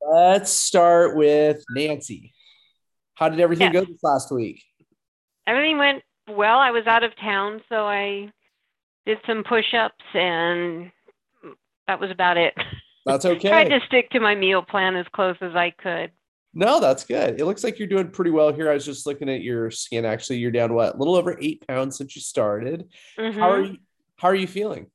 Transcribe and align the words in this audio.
Let's 0.00 0.50
start 0.50 1.16
with 1.16 1.62
Nancy. 1.70 2.32
How 3.14 3.28
did 3.28 3.40
everything 3.40 3.72
Yeah. 3.72 3.80
go 3.80 3.84
this 3.84 4.02
last 4.02 4.32
week? 4.32 4.62
Everything 5.46 5.78
went 5.78 6.02
well. 6.28 6.58
I 6.58 6.70
was 6.70 6.86
out 6.86 7.02
of 7.02 7.14
town, 7.16 7.62
so 7.68 7.86
I 7.86 8.32
did 9.04 9.18
some 9.26 9.44
push-ups, 9.44 10.04
and 10.14 10.90
that 11.86 12.00
was 12.00 12.10
about 12.10 12.36
it. 12.36 12.54
That's 13.04 13.24
okay. 13.26 13.48
Tried 13.48 13.68
to 13.68 13.80
stick 13.86 14.10
to 14.10 14.20
my 14.20 14.34
meal 14.34 14.62
plan 14.62 14.96
as 14.96 15.06
close 15.12 15.36
as 15.40 15.54
I 15.54 15.70
could. 15.70 16.12
No, 16.52 16.80
that's 16.80 17.04
good. 17.04 17.40
It 17.40 17.44
looks 17.44 17.62
like 17.62 17.78
you're 17.78 17.88
doing 17.88 18.10
pretty 18.10 18.30
well 18.30 18.52
here. 18.52 18.70
I 18.70 18.74
was 18.74 18.84
just 18.84 19.06
looking 19.06 19.28
at 19.28 19.42
your 19.42 19.70
skin. 19.70 20.04
Actually, 20.04 20.38
you're 20.38 20.50
down 20.50 20.74
what? 20.74 20.94
A 20.94 20.98
little 20.98 21.14
over 21.14 21.38
eight 21.40 21.66
pounds 21.66 21.96
since 21.96 22.16
you 22.16 22.22
started. 22.22 22.88
How 23.16 23.22
mm-hmm. 23.22 23.42
are 23.42 23.62
you? 23.62 23.76
How 24.16 24.28
are 24.28 24.34
you 24.34 24.48
feeling? 24.48 24.90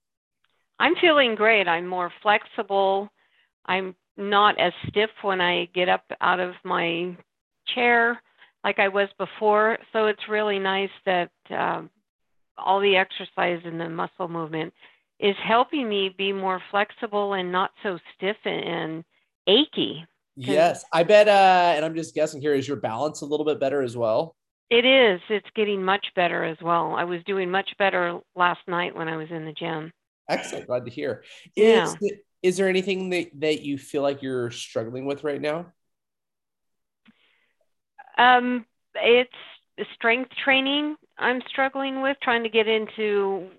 I'm 0.80 0.96
feeling 0.96 1.36
great. 1.36 1.68
I'm 1.68 1.88
more 1.88 2.12
flexible. 2.22 3.10
I'm 3.66 3.96
not 4.18 4.60
as 4.60 4.74
stiff 4.88 5.10
when 5.22 5.42
I 5.42 5.66
get 5.74 5.90
up 5.90 6.04
out 6.22 6.40
of 6.40 6.54
my 6.64 7.16
chair 7.74 8.22
like 8.64 8.80
I 8.80 8.88
was 8.88 9.10
before. 9.18 9.78
So 9.94 10.08
it's 10.08 10.30
really 10.30 10.60
nice 10.60 10.90
that 11.06 11.32
um, 11.50 11.90
all 12.58 12.80
the 12.80 12.96
exercise 12.96 13.62
and 13.66 13.80
the 13.80 13.90
muscle 13.90 14.28
movement 14.28 14.74
is 15.20 15.36
helping 15.48 15.88
me 15.88 16.14
be 16.18 16.34
more 16.34 16.62
flexible 16.72 17.34
and 17.34 17.52
not 17.52 17.72
so 17.84 17.98
stiff 18.16 18.38
and, 18.44 18.66
and 18.66 19.04
achy. 19.48 20.06
Yes, 20.36 20.84
I 20.92 21.04
bet. 21.04 21.28
Uh, 21.28 21.74
and 21.76 21.86
I'm 21.86 21.96
just 21.96 22.14
guessing 22.14 22.42
here. 22.42 22.54
Is 22.54 22.68
your 22.68 22.78
balance 22.78 23.22
a 23.22 23.26
little 23.26 23.46
bit 23.46 23.60
better 23.60 23.82
as 23.82 23.96
well? 23.96 24.36
It 24.70 24.84
is. 24.84 25.22
It's 25.30 25.48
getting 25.56 25.84
much 25.84 26.06
better 26.16 26.44
as 26.44 26.58
well. 26.62 26.96
I 26.96 27.04
was 27.04 27.24
doing 27.26 27.50
much 27.52 27.70
better 27.78 28.20
last 28.36 28.60
night 28.68 28.96
when 28.96 29.08
I 29.08 29.16
was 29.16 29.28
in 29.30 29.46
the 29.46 29.54
gym. 29.54 29.94
Excellent. 30.28 30.68
Glad 30.68 30.86
to 30.86 30.92
hear. 30.92 31.24
Yeah. 31.56 31.94
Is 32.46 32.58
there 32.58 32.70
anything 32.70 33.10
that 33.10 33.32
that 33.40 33.62
you 33.64 33.76
feel 33.76 34.04
like 34.04 34.22
you're 34.22 34.52
struggling 34.52 35.08
with 35.08 35.24
right 35.24 35.42
now? 35.42 35.74
Um, 38.20 38.66
it's 38.94 39.34
strength 39.96 40.32
training 40.44 40.96
I'm 41.18 41.42
struggling 41.50 42.04
with, 42.04 42.18
trying 42.22 42.44
to 42.44 42.50
get 42.50 42.68
into 42.68 43.50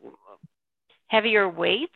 heavier 1.09 1.49
weights. 1.49 1.93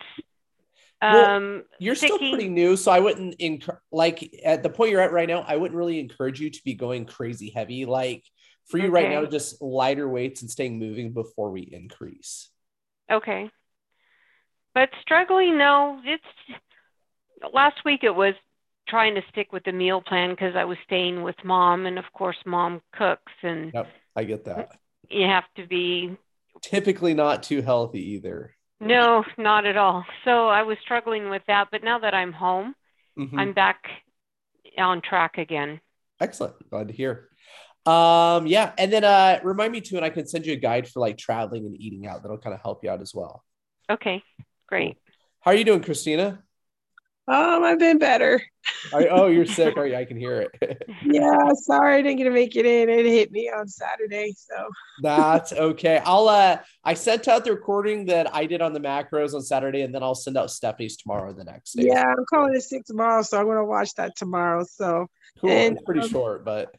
Well, 1.01 1.37
Um, 1.37 1.65
You're 1.79 1.95
still 1.95 2.19
pretty 2.19 2.49
new, 2.49 2.77
so 2.77 2.91
I 2.91 2.99
wouldn't 2.99 3.39
enc- 3.39 3.79
like 3.93 4.35
at 4.45 4.63
the 4.63 4.69
point 4.69 4.91
you're 4.91 5.01
at 5.01 5.13
right 5.13 5.29
now. 5.29 5.45
I 5.47 5.57
wouldn't 5.57 5.79
really 5.79 6.01
encourage 6.01 6.41
you 6.41 6.51
to 6.51 6.61
be 6.65 6.75
going 6.75 7.07
crazy 7.07 7.51
heavy. 7.51 7.85
Like 7.85 8.25
for 8.67 8.79
you 8.79 8.91
right 8.91 9.09
now, 9.09 9.25
just 9.27 9.63
lighter 9.63 10.09
weights 10.09 10.43
and 10.43 10.51
staying 10.51 10.79
moving 10.79 11.13
before 11.13 11.51
we 11.51 11.63
increase. 11.63 12.51
Okay. 13.11 13.51
But 14.75 14.91
struggling, 15.03 15.59
no, 15.59 16.01
it's 16.05 16.61
last 17.53 17.85
week 17.85 18.05
it 18.05 18.15
was 18.15 18.35
trying 18.89 19.15
to 19.15 19.23
stick 19.31 19.53
with 19.53 19.65
the 19.65 19.73
meal 19.73 20.01
plan 20.01 20.31
because 20.31 20.57
I 20.57 20.65
was 20.65 20.79
staying 20.85 21.23
with 21.23 21.37
mom, 21.45 21.87
and 21.87 21.99
of 21.99 22.05
course, 22.13 22.37
mom 22.45 22.83
cooks, 22.93 23.33
and 23.43 23.73
Yep, 23.73 23.89
I 24.17 24.25
get 24.25 24.45
that. 24.47 24.71
you 25.09 25.27
have 25.27 25.45
to 25.57 25.67
be 25.67 26.17
Typically 26.63 27.15
not 27.15 27.43
too 27.43 27.63
healthy 27.63 28.13
either. 28.13 28.55
no, 28.81 29.25
not 29.39 29.65
at 29.67 29.77
all. 29.77 30.05
So 30.25 30.49
I 30.49 30.63
was 30.63 30.77
struggling 30.83 31.31
with 31.31 31.43
that, 31.47 31.69
but 31.71 31.83
now 31.85 31.99
that 32.01 32.15
I'm 32.15 32.33
home, 32.33 32.75
Mhm. 33.19 33.39
I'm 33.39 33.53
back 33.53 33.85
on 34.79 35.01
track 35.01 35.39
again. 35.39 35.81
Excellent. 36.21 36.69
Glad 36.71 36.89
to 36.89 36.95
hear. 36.95 37.29
Um, 37.87 38.47
yeah, 38.47 38.73
and 38.77 38.93
then 38.93 39.05
uh 39.05 39.41
remind 39.43 39.73
me 39.73 39.81
too, 39.81 39.97
and 39.97 40.05
I 40.05 40.11
can 40.11 40.27
send 40.27 40.45
you 40.47 40.53
a 40.53 40.57
guide 40.57 40.87
for 40.89 41.01
like 41.01 41.17
traveling 41.17 41.65
and 41.65 41.75
eating 41.81 42.07
out 42.07 42.23
that'll 42.23 42.39
kind 42.39 42.55
of 42.55 42.61
help 42.61 42.85
you 42.85 42.91
out 42.91 43.01
as 43.01 43.15
well. 43.15 43.43
Okay, 43.91 44.23
great. 44.67 44.99
How 45.41 45.53
are 45.53 45.55
you 45.55 45.65
doing, 45.65 45.83
Christina? 45.83 46.43
Um, 47.29 47.63
I've 47.63 47.79
been 47.79 47.99
better. 47.99 48.43
Are, 48.93 49.07
oh, 49.11 49.27
you're 49.29 49.47
sick. 49.47 49.77
Are 49.77 49.87
you? 49.87 49.97
I 49.97 50.05
can 50.05 50.17
hear 50.17 50.41
it. 50.41 50.87
Yeah, 51.03 51.51
sorry 51.55 51.95
I 51.95 52.03
didn't 52.03 52.19
get 52.19 52.25
to 52.25 52.31
make 52.31 52.57
it 52.57 52.67
in. 52.67 52.89
It 52.89 53.07
hit 53.07 53.33
me 53.33 53.51
on 53.51 53.67
Saturday. 53.69 54.35
So 54.37 54.69
That's 55.03 55.53
okay. 55.53 56.01
I'll 56.05 56.29
uh 56.29 56.59
I 56.85 56.95
sent 56.95 57.27
out 57.27 57.45
the 57.45 57.53
recording 57.53 58.07
that 58.07 58.35
I 58.35 58.47
did 58.47 58.61
on 58.61 58.73
the 58.73 58.81
macros 58.81 59.35
on 59.35 59.43
Saturday, 59.43 59.83
and 59.83 59.95
then 59.95 60.03
I'll 60.03 60.15
send 60.15 60.37
out 60.37 60.51
Stephanie's 60.51 60.97
tomorrow 60.97 61.33
the 61.33 61.45
next 61.45 61.73
day. 61.73 61.87
yeah, 61.87 62.05
I'm 62.07 62.25
calling 62.27 62.55
it 62.55 62.63
sick 62.63 62.85
tomorrow, 62.85 63.23
so 63.23 63.39
I'm 63.39 63.47
gonna 63.47 63.65
watch 63.65 63.95
that 63.95 64.15
tomorrow. 64.17 64.65
So 64.65 65.07
cool. 65.41 65.51
and, 65.51 65.77
it's 65.77 65.85
pretty 65.85 66.01
um, 66.01 66.09
short, 66.09 66.45
but 66.45 66.75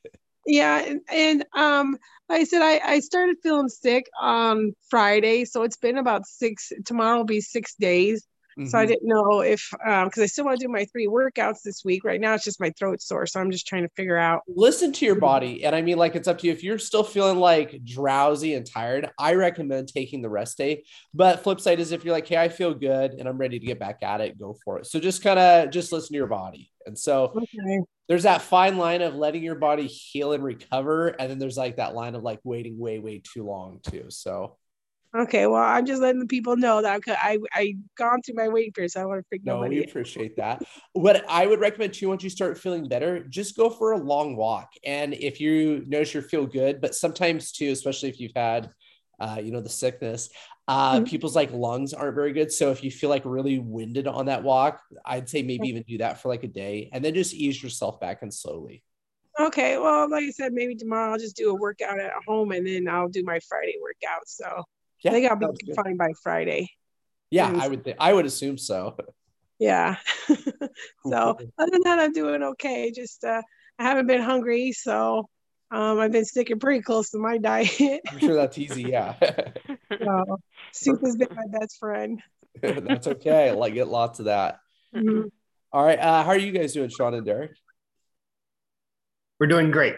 yeah, 0.46 0.84
and, 0.86 1.02
and 1.12 1.46
um 1.56 1.98
like 2.30 2.42
I 2.42 2.44
said 2.46 2.62
I, 2.62 2.80
I 2.84 3.00
started 3.00 3.38
feeling 3.42 3.70
sick 3.70 4.06
on 4.20 4.76
Friday, 4.90 5.46
so 5.46 5.64
it's 5.64 5.78
been 5.78 5.98
about 5.98 6.26
six 6.26 6.72
tomorrow 6.86 7.18
will 7.18 7.26
be 7.26 7.42
six 7.42 7.76
days. 7.76 8.26
So 8.64 8.78
I 8.78 8.86
Mhm. 8.86 8.88
didn't 8.88 9.08
know 9.08 9.42
if 9.42 9.70
um 9.86 10.08
because 10.08 10.24
I 10.24 10.28
still 10.28 10.46
want 10.46 10.60
to 10.60 10.66
do 10.68 10.72
my 10.72 10.86
three 10.86 11.08
workouts 11.08 11.62
this 11.64 11.84
week. 11.86 12.04
Right 12.04 12.22
now 12.22 12.34
it's 12.36 12.44
just 12.44 12.60
my 12.60 12.72
throat 12.78 13.02
sore, 13.02 13.26
so 13.26 13.40
I'm 13.40 13.52
just 13.52 13.68
trying 13.68 13.84
to 13.84 13.90
figure 13.96 14.18
out. 14.18 14.42
listen 14.48 14.92
to 14.92 15.06
your 15.06 15.16
body. 15.16 15.64
And 15.64 15.76
I 15.76 15.82
mean, 15.82 15.98
like, 15.98 16.16
it's 16.16 16.28
up 16.28 16.40
to 16.40 16.48
you. 16.48 16.52
If 16.54 16.64
you're 16.64 16.80
still 16.80 17.04
feeling 17.04 17.38
like 17.38 17.80
drowsy 17.86 18.54
and 18.56 18.66
tired, 18.66 19.10
I 19.18 19.36
recommend 19.36 19.88
taking 19.88 20.22
the 20.22 20.30
rest 20.30 20.58
day. 20.58 20.84
But 21.14 21.42
flip 21.44 21.62
side 21.62 21.80
is 21.80 21.92
if 21.92 22.04
you're 22.04 22.14
like, 22.14 22.28
hey, 22.28 22.38
I 22.38 22.50
feel 22.50 22.74
good 22.74 23.14
and 23.14 23.28
I'm 23.30 23.38
ready 23.38 23.60
to 23.60 23.66
get 23.66 23.80
back 23.80 24.04
at 24.04 24.20
it, 24.22 24.38
go 24.40 24.58
for 24.66 24.80
it. 24.80 24.88
So 24.88 25.00
just 25.00 25.24
kind 25.24 25.40
of 25.40 25.70
just 25.70 25.92
listen 25.92 26.14
to 26.14 26.18
your 26.18 26.28
body. 26.28 26.70
And 26.86 26.98
so 26.98 27.36
Okay. 27.36 27.82
there's 28.10 28.24
that 28.24 28.42
fine 28.42 28.78
line 28.78 29.02
of 29.02 29.16
letting 29.16 29.44
your 29.44 29.56
body 29.56 29.88
heal 29.88 30.34
and 30.34 30.44
recover. 30.44 31.10
And 31.10 31.30
then 31.32 31.40
there's 31.40 31.58
like 31.58 31.78
that 31.78 31.96
line 31.96 32.16
of 32.16 32.24
like 32.24 32.40
waiting 32.44 32.78
way, 32.78 33.00
way 33.00 33.22
too 33.24 33.46
long 33.46 33.80
too. 33.84 34.06
So 34.10 34.58
Okay, 35.14 35.46
well, 35.46 35.62
I'm 35.62 35.86
just 35.86 36.02
letting 36.02 36.20
the 36.22 36.26
people 36.28 36.56
know 36.56 36.82
that 36.82 37.02
I 37.08 37.34
I 37.34 37.38
I 37.54 37.74
gone 37.98 38.22
through 38.22 38.36
my 38.36 38.48
weight 38.48 38.74
period, 38.74 38.92
so 38.92 39.02
I 39.02 39.04
don't 39.04 39.10
want 39.10 39.20
to 39.24 39.28
freak 39.30 39.44
no, 39.44 39.66
nobody. 39.68 39.80
we 39.80 39.80
appreciate 39.80 40.36
that. 40.38 40.64
What 40.94 41.26
I 41.28 41.48
would 41.48 41.60
recommend 41.60 41.94
too, 41.94 42.10
once 42.10 42.24
you 42.24 42.30
start 42.30 42.60
feeling 42.60 42.88
better, 42.88 43.24
just 43.24 43.58
go 43.58 43.72
for 43.72 43.94
a 43.94 43.98
long 43.98 44.36
walk. 44.36 44.70
And 44.86 45.16
if 45.16 45.42
you 45.42 45.84
notice 45.88 46.14
you 46.14 46.22
feel 46.22 46.46
good, 46.46 46.80
but 46.80 46.94
sometimes 46.94 47.52
too, 47.52 47.72
especially 47.72 48.10
if 48.10 48.20
you've 48.20 48.36
had, 48.36 48.70
uh, 49.20 49.42
you 49.44 49.52
know, 49.52 49.62
the 49.62 49.70
sickness, 49.70 50.30
uh, 50.68 51.00
Mhm. 51.00 51.06
people's 51.06 51.36
like 51.36 51.52
lungs 51.52 51.92
aren't 51.94 52.14
very 52.14 52.34
good. 52.34 52.52
So 52.52 52.70
if 52.70 52.84
you 52.84 52.92
feel 52.92 53.10
like 53.10 53.24
really 53.26 53.58
winded 53.58 54.06
on 54.06 54.28
that 54.28 54.44
walk, 54.44 54.80
I'd 55.06 55.28
say 55.28 55.42
maybe 55.42 55.70
even 55.70 55.84
do 55.88 55.98
that 56.00 56.22
for 56.22 56.30
like 56.30 56.44
a 56.44 56.48
day, 56.48 56.90
and 56.94 57.04
then 57.04 57.16
just 57.16 57.34
ease 57.34 57.62
yourself 57.64 58.00
back 58.00 58.22
and 58.22 58.32
slowly. 58.32 58.84
Okay, 59.40 59.78
well, 59.78 60.10
like 60.10 60.24
I 60.26 60.30
said, 60.32 60.54
maybe 60.54 60.76
tomorrow 60.76 61.12
I'll 61.14 61.18
just 61.18 61.36
do 61.36 61.50
a 61.50 61.56
workout 61.56 62.00
at 62.00 62.12
home 62.28 62.52
and 62.52 62.68
then 62.68 62.88
I'll 62.88 63.10
do 63.10 63.24
my 63.24 63.40
Friday 63.48 63.76
workout. 63.82 64.28
So 64.28 64.64
Yeah, 65.04 65.12
I 65.12 65.14
think 65.14 65.32
I'll 65.32 65.38
be 65.38 65.66
good. 65.66 65.76
fine 65.76 65.98
by 65.98 66.12
Friday. 66.22 66.70
Yeah, 67.30 67.54
I 67.60 67.68
would. 67.68 67.84
Th- 67.84 67.96
I 68.00 68.14
would 68.14 68.26
assume 68.26 68.58
so. 68.58 68.96
Yeah. 69.58 69.96
so 70.28 71.38
other 71.58 71.72
than 71.72 71.82
that, 71.84 72.00
I'm 72.00 72.14
doing 72.14 72.44
okay. 72.44 72.92
Just 72.92 73.24
uh, 73.24 73.42
I 73.80 73.84
haven't 73.84 74.08
been 74.08 74.22
hungry, 74.22 74.72
so 74.74 75.30
um, 75.72 76.00
I've 76.00 76.12
been 76.12 76.26
sticking 76.26 76.60
pretty 76.60 76.82
close 76.82 77.10
to 77.12 77.20
my 77.20 77.38
diet. 77.50 78.02
I'm 78.10 78.20
sure 78.20 78.36
that's 78.36 78.58
easy. 78.58 78.84
Yeah, 78.84 79.16
so 80.00 80.38
soup 80.74 81.02
has 81.02 81.16
been 81.16 81.30
my 81.36 81.60
best 81.60 81.78
friend. 81.80 82.22
that's 82.62 83.08
okay. 83.08 83.52
Like 83.54 83.74
get 83.74 83.88
lots 83.88 84.20
of 84.20 84.26
that. 84.26 84.60
Mhm. 84.94 85.32
All 85.72 85.86
right. 85.86 86.00
Uh, 86.00 86.24
how 86.24 86.32
are 86.32 86.38
you 86.38 86.52
guys 86.52 86.74
doing, 86.74 86.90
Sean 86.90 87.14
and 87.14 87.26
Derek? 87.26 87.52
We're 89.40 89.48
doing 89.48 89.72
great. 89.72 89.96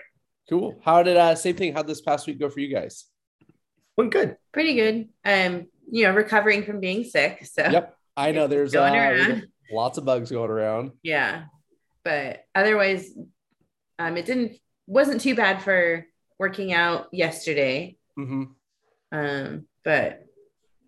Cool. 0.49 0.79
How 0.85 1.03
did 1.03 1.17
uh 1.17 1.35
same 1.35 1.55
thing? 1.55 1.73
How'd 1.73 1.87
this 1.87 2.01
past 2.01 2.27
week 2.27 2.39
go 2.39 2.49
for 2.49 2.59
you 2.59 2.73
guys? 2.73 3.05
Went 3.97 4.11
good. 4.11 4.37
pretty 4.51 4.73
good. 4.75 5.09
Um, 5.25 5.67
you 5.91 6.03
know, 6.05 6.13
recovering 6.13 6.63
from 6.63 6.79
being 6.79 7.03
sick. 7.03 7.45
So 7.45 7.63
Yep. 7.69 7.95
I 8.17 8.31
know 8.31 8.47
there's 8.47 8.73
uh, 8.73 8.79
Going 8.79 8.93
there's 8.93 9.27
around. 9.27 9.47
lots 9.71 9.97
of 9.97 10.05
bugs 10.05 10.31
going 10.31 10.49
around. 10.51 10.91
yeah. 11.03 11.45
But 12.03 12.43
otherwise, 12.53 13.09
um, 13.99 14.17
it 14.17 14.25
didn't 14.25 14.57
wasn't 14.87 15.21
too 15.21 15.35
bad 15.35 15.61
for 15.63 16.05
working 16.37 16.73
out 16.73 17.07
yesterday. 17.13 17.95
hmm 18.17 18.43
Um, 19.11 19.65
but 19.85 20.25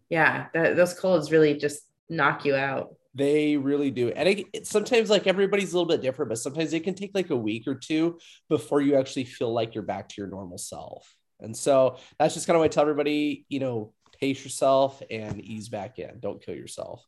yeah, 0.10 0.48
that, 0.54 0.76
those 0.76 0.94
colds 0.94 1.32
really 1.32 1.56
just 1.58 1.82
knock 2.10 2.44
you 2.46 2.56
out. 2.56 2.96
They 3.14 3.56
really 3.56 3.92
do. 3.92 4.10
And 4.10 4.28
it, 4.28 4.46
it- 4.54 4.68
sometimes 4.68 5.10
like 5.10 5.26
everybody's 5.28 5.72
a 5.74 5.78
little 5.78 5.88
bit 5.88 6.02
different, 6.02 6.30
but 6.30 6.38
sometimes 6.40 6.74
it 6.74 6.84
can 6.84 6.96
take 6.96 7.12
like 7.16 7.30
a 7.30 7.36
week 7.36 7.66
or 7.68 7.76
two 7.76 8.20
before 8.50 8.82
you 8.82 8.98
actually 8.98 9.24
feel 9.26 9.54
like 9.54 9.74
you're 9.74 9.84
back 9.84 10.10
to 10.10 10.16
your 10.18 10.28
normal 10.28 10.58
self. 10.58 11.16
And 11.40 11.56
so 11.56 11.98
that's 12.18 12.34
just 12.34 12.48
kind 12.48 12.56
of 12.56 12.62
why 12.62 12.66
I 12.66 12.70
tell 12.70 12.82
everybody, 12.82 13.46
you 13.50 13.60
know, 13.60 13.94
pace 14.20 14.44
yourself 14.44 15.02
and 15.10 15.42
ease 15.42 15.70
back 15.70 16.00
in. 16.00 16.20
Don't 16.20 16.42
kill 16.42 16.56
yourself. 16.56 17.06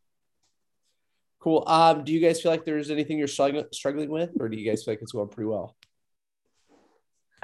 Cool. 1.39 1.63
Um, 1.68 2.03
do 2.03 2.12
you 2.12 2.19
guys 2.19 2.41
feel 2.41 2.51
like 2.51 2.65
there's 2.65 2.89
anything 2.89 3.18
you're 3.18 3.27
struggling 3.27 3.65
struggling 3.71 4.09
with, 4.09 4.31
or 4.39 4.50
do 4.50 4.57
you 4.57 4.69
guys 4.69 4.83
feel 4.83 4.94
like 4.94 5.01
it's 5.01 5.12
going 5.12 5.29
pretty 5.29 5.47
well? 5.47 5.75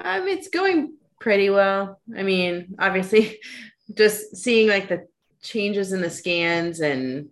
Um, 0.00 0.26
it's 0.26 0.48
going 0.48 0.96
pretty 1.20 1.48
well. 1.48 2.00
I 2.16 2.22
mean, 2.22 2.74
obviously, 2.78 3.38
just 3.96 4.36
seeing 4.36 4.68
like 4.68 4.88
the 4.88 5.06
changes 5.42 5.92
in 5.92 6.00
the 6.00 6.10
scans 6.10 6.80
and 6.80 7.28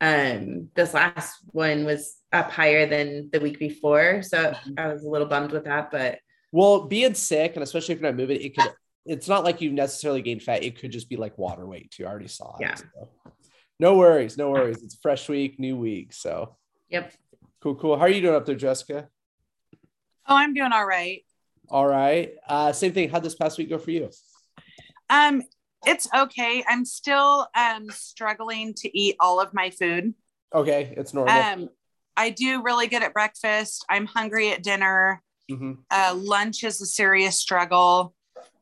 um 0.00 0.68
this 0.74 0.92
last 0.92 1.38
one 1.52 1.84
was 1.84 2.16
up 2.32 2.50
higher 2.50 2.86
than 2.86 3.30
the 3.32 3.40
week 3.40 3.58
before. 3.58 4.22
So 4.22 4.54
I 4.76 4.88
was 4.88 5.04
a 5.04 5.08
little 5.08 5.26
bummed 5.26 5.52
with 5.52 5.64
that, 5.64 5.90
but 5.90 6.18
Well, 6.56 6.86
being 6.86 7.12
sick, 7.12 7.52
and 7.52 7.62
especially 7.62 7.94
if 7.94 8.00
you're 8.00 8.10
not 8.10 8.16
moving, 8.16 8.40
it 8.40 8.56
could. 8.56 8.72
It's 9.04 9.28
not 9.28 9.44
like 9.44 9.60
you've 9.60 9.74
necessarily 9.74 10.22
gained 10.22 10.42
fat. 10.42 10.64
It 10.64 10.80
could 10.80 10.90
just 10.90 11.10
be 11.10 11.16
like 11.16 11.36
water 11.36 11.66
weight 11.66 11.90
too. 11.90 12.06
I 12.06 12.08
already 12.08 12.28
saw 12.28 12.56
it. 12.56 12.62
Yeah. 12.62 12.74
so. 12.76 13.08
No 13.78 13.98
worries, 13.98 14.38
no 14.38 14.50
worries. 14.50 14.82
It's 14.82 14.94
a 14.94 14.98
fresh 15.02 15.28
week, 15.28 15.60
new 15.60 15.76
week. 15.76 16.14
So 16.14 16.56
yep. 16.88 17.12
Cool, 17.60 17.74
cool. 17.74 17.96
How 17.98 18.04
are 18.04 18.08
you 18.08 18.22
doing 18.22 18.34
up 18.34 18.46
there, 18.46 18.54
Jessica? 18.54 19.06
Oh, 20.26 20.34
I'm 20.34 20.54
doing 20.54 20.72
all 20.72 20.86
right. 20.86 21.26
All 21.68 21.86
right. 21.86 22.32
Uh, 22.48 22.72
same 22.72 22.94
thing. 22.94 23.10
How'd 23.10 23.22
this 23.22 23.34
past 23.34 23.58
week 23.58 23.68
go 23.68 23.76
for 23.76 23.90
you? 23.90 24.08
Um, 25.10 25.42
it's 25.86 26.08
okay. 26.16 26.64
I'm 26.66 26.86
still 26.86 27.48
um 27.54 27.90
struggling 27.90 28.72
to 28.78 28.98
eat 28.98 29.16
all 29.20 29.40
of 29.40 29.52
my 29.52 29.68
food. 29.68 30.14
Okay, 30.54 30.94
it's 30.96 31.12
normal. 31.12 31.34
Um, 31.38 31.68
I 32.16 32.30
do 32.30 32.62
really 32.62 32.86
good 32.86 33.02
at 33.02 33.12
breakfast. 33.12 33.84
I'm 33.90 34.06
hungry 34.06 34.52
at 34.52 34.62
dinner. 34.62 35.22
Hmm 35.48 35.72
Uh, 35.90 36.14
lunch 36.16 36.64
is 36.64 36.80
a 36.80 36.86
serious 36.86 37.36
struggle. 37.36 38.14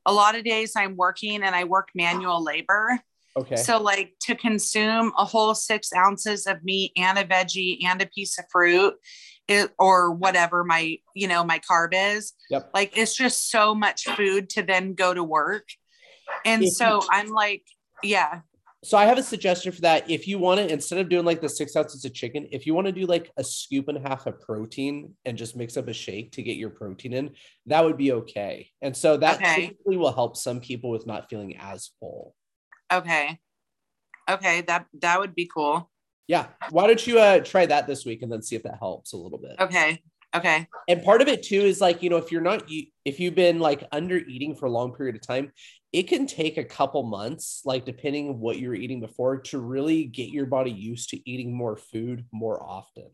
A 0.07 0.13
lot 0.13 0.35
of 0.35 0.45
days 0.45 0.73
I'm 0.77 0.97
working 0.97 1.43
and 1.43 1.55
I 1.55 1.65
work 1.65 1.89
manual 1.95 2.43
labor. 2.43 3.01
Okay. 3.37 3.57
So, 3.57 3.81
like 3.81 4.15
to 4.23 4.37
consume 4.37 5.13
a 5.19 5.25
whole 5.25 5.55
six 5.55 5.93
ounces 5.93 6.47
of 6.47 6.63
meat 6.63 6.93
and 6.97 7.19
a 7.19 7.25
veggie 7.25 7.85
and 7.85 8.01
a 8.01 8.07
piece 8.07 8.39
of 8.39 8.45
fruit, 8.53 8.95
it, 9.49 9.73
or 9.79 10.13
whatever 10.13 10.63
my 10.63 10.99
you 11.15 11.27
know 11.27 11.43
my 11.43 11.59
carb 11.59 11.91
is, 11.93 12.33
yep. 12.49 12.71
like 12.73 12.97
it's 12.97 13.17
just 13.17 13.51
so 13.51 13.75
much 13.75 14.05
food 14.05 14.51
to 14.51 14.63
then 14.63 14.95
go 14.95 15.13
to 15.13 15.25
work. 15.25 15.67
And 16.45 16.69
so 16.69 17.03
I'm 17.11 17.29
like, 17.29 17.65
yeah, 18.03 18.41
So 18.85 18.99
I 18.99 19.07
have 19.07 19.17
a 19.19 19.23
suggestion 19.23 19.73
for 19.73 19.81
that. 19.81 20.11
If 20.11 20.29
you 20.29 20.39
want 20.39 20.61
to, 20.61 20.71
instead 20.71 20.99
of 20.99 21.09
doing 21.09 21.25
like 21.25 21.41
the 21.41 21.49
six 21.49 21.75
ounces 21.75 22.05
of 22.05 22.13
chicken, 22.13 22.47
if 22.53 22.67
you 22.67 22.75
want 22.75 22.87
to 22.87 22.93
do 22.93 23.07
like 23.07 23.33
a 23.39 23.43
scoop 23.43 23.89
and 23.89 23.97
a 23.97 24.01
half 24.01 24.27
of 24.27 24.41
protein 24.41 25.15
and 25.25 25.39
just 25.39 25.57
mix 25.57 25.77
up 25.79 25.89
a 25.89 25.93
shake 25.95 26.33
to 26.33 26.43
get 26.43 26.57
your 26.57 26.69
protein 26.71 27.15
in, 27.15 27.31
that 27.67 27.83
would 27.83 27.97
be 27.97 28.13
okay. 28.13 28.69
And 28.83 28.95
so 28.97 29.17
that 29.17 29.37
Okay. 29.37 29.69
typically 29.69 29.97
will 29.97 30.13
help 30.13 30.37
some 30.37 30.61
people 30.61 30.91
with 30.91 31.07
not 31.07 31.31
feeling 31.31 31.57
as 31.57 31.91
full. 31.99 32.35
okay, 32.93 33.39
okay, 34.31 34.61
that 34.63 34.87
that 35.01 35.19
would 35.19 35.35
be 35.35 35.47
cool. 35.53 35.91
Yeah. 36.29 36.47
Why 36.71 36.87
don't 36.87 37.07
you 37.07 37.19
uh, 37.19 37.41
try 37.41 37.67
that 37.67 37.87
this 37.87 38.05
week 38.05 38.23
and 38.23 38.31
then 38.31 38.43
see 38.43 38.57
if 38.57 38.63
that 38.65 38.79
helps 38.79 39.13
a 39.15 39.17
little 39.17 39.39
bit? 39.39 39.57
Okay, 39.61 40.03
okay, 40.37 40.67
and 40.89 41.03
part 41.03 41.23
of 41.23 41.29
it 41.29 41.43
too 41.43 41.61
is 41.61 41.81
like 41.81 42.03
you 42.03 42.11
know 42.11 42.17
if 42.19 42.31
you're 42.31 42.41
not 42.43 42.65
if 43.05 43.21
you've 43.21 43.35
been 43.35 43.59
like 43.61 43.87
under 43.93 44.17
eating 44.19 44.55
for 44.55 44.67
a 44.67 44.71
long 44.71 44.95
period 44.95 45.17
of 45.17 45.23
time 45.23 45.53
it 45.95 46.09
can 46.09 46.27
take 46.27 46.59
a 46.59 46.65
couple 46.65 47.05
months 47.05 47.63
like 47.65 47.85
depending 47.85 48.41
what 48.41 48.59
you're 48.59 48.75
eating 48.75 49.01
before 49.01 49.39
to 49.39 49.61
really 49.61 50.05
get 50.05 50.29
your 50.29 50.45
body 50.45 50.73
used 50.73 51.11
to 51.11 51.31
eating 51.31 51.57
more 51.57 51.77
food 51.77 52.25
more 52.33 52.61
often 52.61 53.09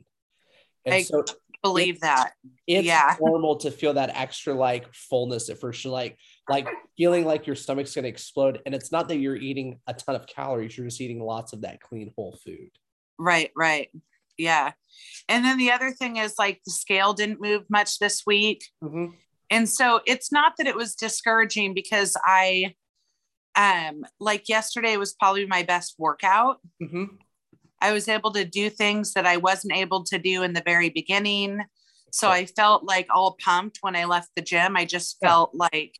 and 0.86 0.94
I 0.94 1.02
so 1.02 1.22
believe 1.62 2.00
that. 2.00 2.32
it's 2.66 2.86
yeah. 2.86 3.16
normal 3.20 3.56
to 3.56 3.70
feel 3.70 3.92
that 3.94 4.16
extra 4.16 4.54
like 4.54 4.92
fullness 4.94 5.50
at 5.50 5.60
first 5.60 5.84
you're 5.84 5.92
like 5.92 6.16
like 6.48 6.66
feeling 6.96 7.26
like 7.26 7.46
your 7.46 7.54
stomach's 7.54 7.94
going 7.94 8.04
to 8.04 8.08
explode 8.08 8.60
and 8.64 8.74
it's 8.74 8.90
not 8.90 9.08
that 9.08 9.18
you're 9.18 9.36
eating 9.36 9.78
a 9.86 9.92
ton 9.92 10.14
of 10.14 10.26
calories 10.26 10.76
you're 10.76 10.86
just 10.86 11.02
eating 11.02 11.20
lots 11.20 11.52
of 11.52 11.60
that 11.60 11.80
clean 11.82 12.10
whole 12.16 12.38
food 12.44 12.70
Right, 13.22 13.50
right. 13.54 13.90
Yeah. 14.38 14.72
And 15.28 15.44
then 15.44 15.58
the 15.58 15.72
other 15.72 15.90
thing 15.90 16.16
is 16.16 16.36
like 16.38 16.62
the 16.64 16.70
scale 16.72 17.12
didn't 17.12 17.38
move 17.40 17.64
much 17.68 17.98
this 17.98 18.22
week. 18.26 18.64
Mhm. 18.82 19.12
And 19.50 19.68
so 19.68 20.00
it's 20.06 20.30
not 20.30 20.54
that 20.58 20.66
it 20.66 20.76
was 20.76 20.94
discouraging 20.94 21.74
because 21.74 22.16
I 22.24 22.74
um 23.56 24.04
like 24.20 24.48
yesterday 24.48 24.96
was 24.96 25.12
probably 25.14 25.46
my 25.46 25.62
best 25.62 25.96
workout. 25.98 26.60
Mhm. 26.82 27.18
I 27.80 27.92
was 27.92 28.08
able 28.08 28.32
to 28.32 28.44
do 28.44 28.70
things 28.70 29.14
that 29.14 29.26
I 29.26 29.38
wasn't 29.38 29.74
able 29.74 30.04
to 30.04 30.18
do 30.18 30.42
in 30.42 30.52
the 30.52 30.62
very 30.64 30.90
beginning. 30.90 31.60
So 32.12 32.28
I 32.28 32.44
felt 32.46 32.84
like 32.84 33.06
all 33.10 33.36
pumped 33.42 33.78
when 33.80 33.96
I 33.96 34.04
left 34.04 34.30
the 34.36 34.42
gym. 34.42 34.76
I 34.76 34.84
just 34.84 35.16
Yeah. 35.20 35.28
felt 35.28 35.54
like 35.54 35.98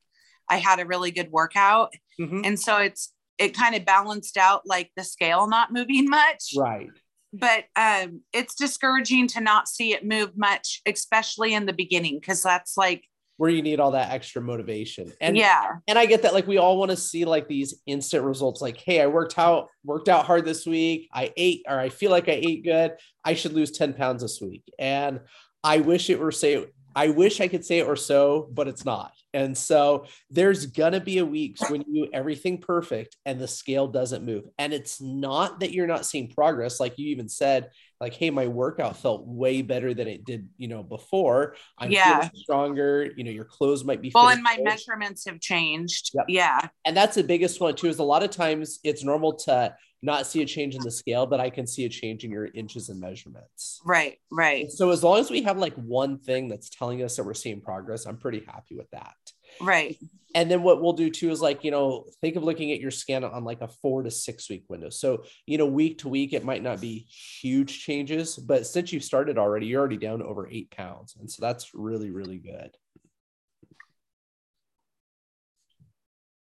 I 0.48 0.56
had 0.56 0.80
a 0.80 0.86
really 0.86 1.10
good 1.10 1.30
workout. 1.30 1.94
Mhm. 2.20 2.44
And 2.46 2.60
so 2.60 2.76
it's 2.78 3.12
it 3.38 3.54
kind 3.56 3.74
of 3.74 3.84
balanced 3.86 4.36
out 4.36 4.66
like 4.66 4.90
the 4.96 5.02
scale 5.04 5.46
not 5.48 5.72
moving 5.72 6.08
much 6.10 6.52
right 6.56 6.90
but 7.32 7.64
um 7.74 8.20
it's 8.34 8.54
discouraging 8.54 9.26
to 9.28 9.40
not 9.40 9.66
see 9.66 9.94
it 9.94 10.04
move 10.04 10.36
much 10.36 10.82
especially 10.84 11.54
in 11.54 11.64
the 11.64 11.72
beginning 11.72 12.18
because 12.20 12.42
that's 12.42 12.76
like 12.76 13.04
where 13.40 13.48
you 13.48 13.62
need 13.62 13.80
all 13.80 13.92
that 13.92 14.10
extra 14.10 14.42
motivation. 14.42 15.10
And 15.18 15.34
yeah. 15.34 15.76
and 15.88 15.98
I 15.98 16.04
get 16.04 16.20
that 16.24 16.34
like 16.34 16.46
we 16.46 16.58
all 16.58 16.76
want 16.76 16.90
to 16.90 16.96
see 16.98 17.24
like 17.24 17.48
these 17.48 17.80
instant 17.86 18.22
results 18.22 18.60
like 18.60 18.76
hey 18.76 19.00
I 19.00 19.06
worked 19.06 19.38
out 19.38 19.68
worked 19.82 20.10
out 20.10 20.26
hard 20.26 20.44
this 20.44 20.66
week. 20.66 21.08
I 21.10 21.32
ate 21.38 21.62
or 21.66 21.80
I 21.80 21.88
feel 21.88 22.10
like 22.10 22.28
I 22.28 22.32
ate 22.32 22.64
good. 22.64 22.92
I 23.24 23.32
should 23.32 23.54
lose 23.54 23.70
10 23.70 23.94
pounds 23.94 24.20
this 24.20 24.42
week. 24.42 24.64
And 24.78 25.20
I 25.64 25.78
wish 25.78 26.10
it 26.10 26.18
were 26.18 26.32
say 26.32 26.66
I 26.94 27.08
wish 27.08 27.40
I 27.40 27.48
could 27.48 27.64
say 27.64 27.78
it 27.78 27.86
or 27.86 27.96
so 27.96 28.48
but 28.52 28.68
it's 28.68 28.84
not. 28.84 29.12
And 29.32 29.56
so 29.56 30.06
there's 30.28 30.66
gonna 30.66 31.00
be 31.00 31.18
a 31.18 31.24
weeks 31.26 31.68
when 31.70 31.84
you 31.88 32.06
do 32.06 32.10
everything 32.12 32.58
perfect 32.58 33.16
and 33.24 33.40
the 33.40 33.46
scale 33.48 33.86
doesn't 33.86 34.24
move. 34.24 34.44
And 34.58 34.72
it's 34.72 35.00
not 35.00 35.60
that 35.60 35.72
you're 35.72 35.86
not 35.86 36.04
seeing 36.06 36.28
progress. 36.30 36.80
Like 36.80 36.98
you 36.98 37.10
even 37.10 37.28
said 37.28 37.70
like 38.00 38.14
hey 38.14 38.30
my 38.30 38.48
workout 38.48 38.96
felt 38.96 39.26
way 39.26 39.60
better 39.62 39.92
than 39.92 40.08
it 40.08 40.24
did 40.24 40.48
you 40.56 40.68
know 40.68 40.82
before. 40.82 41.54
I'm 41.78 41.90
Yeah. 41.90 42.16
feeling 42.20 42.30
stronger. 42.34 43.10
You 43.16 43.24
know 43.24 43.30
your 43.30 43.44
clothes 43.44 43.84
might 43.84 44.00
be 44.02 44.10
well 44.14 44.28
and 44.28 44.42
my 44.42 44.58
measurements 44.60 45.26
have 45.26 45.40
changed. 45.40 46.10
Yep. 46.14 46.24
yeah. 46.28 46.68
And 46.84 46.96
that's 46.96 47.14
the 47.14 47.22
biggest 47.24 47.60
one 47.60 47.76
too 47.76 47.88
is 47.88 47.98
a 47.98 48.04
lot 48.04 48.22
of 48.22 48.30
times 48.30 48.80
it's 48.84 49.04
normal 49.04 49.34
to 49.34 49.74
not 50.02 50.26
see 50.26 50.42
a 50.42 50.46
change 50.46 50.74
in 50.74 50.82
the 50.82 50.90
scale 50.90 51.26
but 51.26 51.40
i 51.40 51.50
can 51.50 51.66
see 51.66 51.84
a 51.84 51.88
change 51.88 52.24
in 52.24 52.30
your 52.30 52.46
inches 52.54 52.88
and 52.88 53.00
measurements. 53.00 53.80
Right 53.84 54.18
right. 54.30 54.70
So 54.70 54.90
as 54.90 55.02
long 55.02 55.18
as 55.18 55.30
we 55.30 55.42
have 55.42 55.58
like 55.58 55.74
one 55.74 56.18
thing 56.18 56.48
that's 56.48 56.70
telling 56.70 57.02
us 57.02 57.16
that 57.16 57.24
we're 57.24 57.34
seeing 57.34 57.60
progress 57.60 58.06
i'm 58.06 58.16
pretty 58.16 58.44
happy 58.46 58.76
with 58.76 58.90
that. 58.90 59.14
Right. 59.60 59.98
And 60.34 60.48
then 60.48 60.62
what 60.62 60.80
we'll 60.80 60.92
do 60.92 61.10
too 61.10 61.30
is 61.30 61.42
like 61.42 61.64
you 61.64 61.70
know 61.70 62.06
think 62.20 62.36
of 62.36 62.44
looking 62.44 62.72
at 62.72 62.80
your 62.80 62.90
scan 62.90 63.24
on 63.24 63.44
like 63.44 63.60
a 63.60 63.68
four 63.68 64.02
to 64.02 64.10
six 64.10 64.48
week 64.48 64.64
window. 64.68 64.90
So 64.90 65.24
you 65.46 65.58
know 65.58 65.66
week 65.66 65.98
to 65.98 66.08
week 66.08 66.32
it 66.32 66.44
might 66.44 66.62
not 66.62 66.80
be 66.80 67.06
huge 67.40 67.80
changes 67.80 68.36
but 68.36 68.66
since 68.66 68.92
you've 68.92 69.04
started 69.04 69.38
already 69.38 69.66
you're 69.66 69.80
already 69.80 69.96
down 69.96 70.22
over 70.22 70.48
eight 70.50 70.70
pounds. 70.70 71.16
And 71.18 71.30
so 71.30 71.40
that's 71.40 71.74
really 71.74 72.10
really 72.10 72.38
good. 72.38 72.70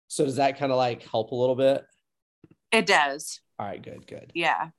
So 0.09 0.25
does 0.25 0.37
that 0.37 0.59
kind 0.59 0.73
of 0.73 0.79
like 0.79 1.03
help 1.07 1.33
a 1.33 1.35
little 1.35 1.55
bit? 1.55 1.85
It 2.73 2.87
does 2.87 3.41
all 3.59 3.67
right 3.67 3.83
good 3.83 4.07
good 4.07 4.31
yeah 4.35 4.71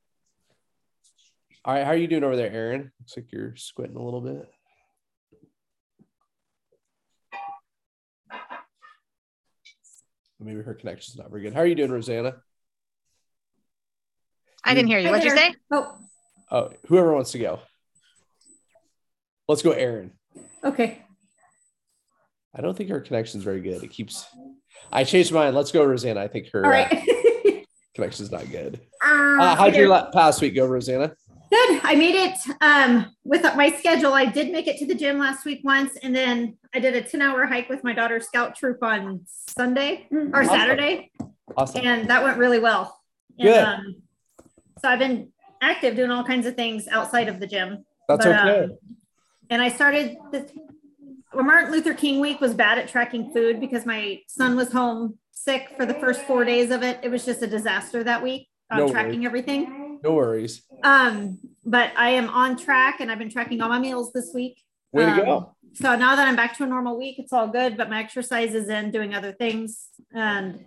All 1.65 1.73
right, 1.73 1.83
how 1.83 1.91
are 1.91 1.97
you 1.97 2.07
doing 2.07 2.23
over 2.23 2.37
there, 2.37 2.51
Aaron? 2.51 2.91
Looks 3.01 3.17
like 3.17 3.31
you're 3.33 3.55
squinting 3.57 3.97
a 3.97 4.01
little 4.03 4.21
bit. 4.21 4.47
Maybe 10.39 10.61
her 10.61 10.73
connection's 10.73 11.17
not 11.17 11.29
very 11.29 11.41
good. 11.41 11.53
How 11.53 11.59
are 11.61 11.65
you 11.65 11.75
doing, 11.75 11.91
Rosanna? 11.91 12.37
I 14.63 14.73
didn't 14.73 14.87
hear 14.87 14.99
you. 14.99 15.09
What'd 15.09 15.25
you 15.25 15.35
say? 15.35 15.53
Oh, 15.71 15.95
Oh, 16.51 16.71
whoever 16.87 17.13
wants 17.13 17.31
to 17.33 17.39
go. 17.39 17.59
Let's 19.47 19.61
go, 19.61 19.71
Aaron. 19.71 20.11
okay. 20.63 21.03
I 22.55 22.61
don't 22.61 22.75
think 22.75 22.89
her 22.89 22.99
connection's 23.01 23.43
very 23.43 23.61
good. 23.61 23.83
It 23.83 23.89
keeps. 23.89 24.25
I 24.91 25.03
changed 25.03 25.31
mine. 25.31 25.53
Let's 25.53 25.71
go, 25.71 25.83
Rosanna. 25.83 26.19
I 26.21 26.27
think 26.27 26.47
her 26.53 26.65
All 26.65 26.71
uh, 26.71 26.73
right. 26.73 26.89
connection's 27.99 28.31
not 28.31 28.49
good. 28.49 28.79
Um, 29.05 29.39
Uh, 29.39 29.55
how'd 29.55 29.75
your 29.75 29.87
there. 29.87 29.89
la- 29.89 30.11
past 30.11 30.41
week 30.41 30.55
go, 30.55 30.65
Rosanna? 30.65 31.13
Good. 31.51 31.81
I 31.83 31.95
made 31.95 32.15
it 32.15 32.37
um, 32.61 33.07
with 33.23 33.43
my 33.55 33.71
schedule. 33.71 34.13
I 34.13 34.25
did 34.25 34.51
make 34.51 34.67
it 34.67 34.77
to 34.79 34.85
the 34.85 34.93
gym 34.95 35.17
last 35.17 35.45
week 35.45 35.61
once, 35.63 35.97
and 36.03 36.15
then 36.15 36.57
I 36.73 36.79
did 36.79 36.95
a 36.95 37.01
10 37.01 37.21
hour 37.21 37.45
hike 37.45 37.69
with 37.69 37.83
my 37.83 37.91
daughter's 37.93 38.27
scout 38.27 38.55
troop 38.55 38.81
on 38.83 39.21
Sunday 39.25 40.07
or 40.11 40.41
Awesome. 40.41 40.45
Saturday, 40.53 41.11
Awesome. 41.57 41.85
and 41.85 42.09
that 42.09 42.23
went 42.23 42.37
really 42.37 42.59
well. 42.59 42.99
And, 43.39 43.47
Good. 43.47 43.63
Um, 43.63 43.95
so 44.81 44.89
I've 44.89 44.99
been 44.99 45.29
active 45.61 45.95
doing 45.95 46.11
all 46.11 46.23
kinds 46.23 46.45
of 46.45 46.55
things 46.55 46.87
outside 46.87 47.27
of 47.27 47.39
the 47.39 47.47
gym. 47.47 47.83
That's 48.07 48.25
but, 48.25 48.35
okay. 48.47 48.63
um, 48.65 48.77
and 49.49 49.61
I 49.61 49.69
started 49.69 50.17
this. 50.31 50.51
Well, 51.33 51.43
Martin 51.43 51.71
Luther 51.71 51.93
King 51.93 52.19
week 52.19 52.39
was 52.41 52.53
bad 52.53 52.77
at 52.79 52.87
tracking 52.87 53.31
food 53.33 53.59
because 53.59 53.85
my 53.85 54.19
son 54.27 54.55
was 54.55 54.71
home 54.71 55.17
sick 55.43 55.69
for 55.77 55.85
the 55.85 55.93
first 55.95 56.21
four 56.23 56.43
days 56.43 56.71
of 56.71 56.83
it. 56.83 56.99
It 57.03 57.09
was 57.09 57.25
just 57.25 57.41
a 57.41 57.47
disaster 57.47 58.03
that 58.03 58.21
week 58.21 58.47
on 58.71 58.77
No 58.79 58.83
worries. 58.85 58.91
tracking 58.93 59.25
everything. 59.25 59.99
no 60.03 60.13
worries. 60.13 60.63
Um, 60.83 61.39
but 61.65 61.91
I 61.97 62.09
am 62.11 62.29
on 62.29 62.57
track 62.57 62.99
and 62.99 63.11
I've 63.11 63.19
been 63.19 63.29
tracking 63.31 63.61
all 63.61 63.69
my 63.69 63.79
meals 63.79 64.11
this 64.13 64.31
week. 64.33 64.61
Way 64.91 65.05
to 65.05 65.11
Um, 65.11 65.17
go. 65.25 65.55
So 65.73 65.95
now 65.95 66.15
that 66.15 66.27
I'm 66.27 66.35
back 66.35 66.57
to 66.57 66.63
a 66.63 66.67
normal 66.67 66.97
week, 66.97 67.19
it's 67.19 67.31
all 67.31 67.47
good, 67.47 67.77
but 67.77 67.89
my 67.89 67.99
exercise 67.99 68.53
is 68.53 68.69
in 68.69 68.91
doing 68.91 69.13
other 69.13 69.31
things 69.31 69.89
and 70.13 70.65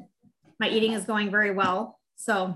my 0.60 0.68
eating 0.68 0.92
is 0.92 1.04
going 1.04 1.30
very 1.30 1.50
well. 1.50 1.98
So 2.16 2.54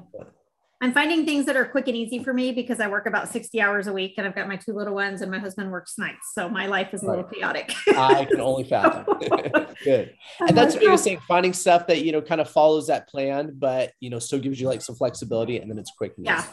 I'm 0.82 0.92
finding 0.92 1.24
things 1.24 1.46
that 1.46 1.56
are 1.56 1.64
quick 1.64 1.88
and 1.88 1.96
easy 1.96 2.22
for 2.22 2.34
me 2.34 2.52
because 2.52 2.80
I 2.80 2.88
work 2.88 3.06
about 3.06 3.30
60 3.30 3.60
hours 3.62 3.86
a 3.86 3.94
week 3.94 4.14
and 4.18 4.26
I've 4.26 4.34
got 4.34 4.46
my 4.46 4.56
two 4.56 4.74
little 4.74 4.94
ones 4.94 5.22
and 5.22 5.30
my 5.30 5.38
husband 5.38 5.70
works 5.70 5.96
nights. 5.96 6.32
So 6.34 6.50
my 6.50 6.66
life 6.66 6.92
is 6.92 7.02
a 7.02 7.06
little 7.06 7.24
chaotic. 7.24 7.72
I 7.88 8.26
can 8.26 8.42
only 8.42 8.64
fathom. 8.68 9.06
good. 9.84 10.14
and 10.40 10.56
that's 10.56 10.74
the 10.74 10.80
biggest 10.80 11.04
saying, 11.04 11.20
finding 11.26 11.54
stuff 11.54 11.86
that 11.86 12.02
you 12.04 12.12
know 12.12 12.20
kind 12.20 12.42
of 12.42 12.50
follows 12.50 12.88
that 12.88 13.08
plan 13.08 13.52
but 13.54 13.92
you 14.00 14.10
know 14.10 14.18
still 14.18 14.38
gives 14.38 14.60
you 14.60 14.66
like 14.66 14.82
some 14.82 14.94
flexibility 14.94 15.58
and 15.58 15.70
then 15.70 15.78
it's 15.78 15.92
quick 15.96 16.12
Yeah. 16.18 16.44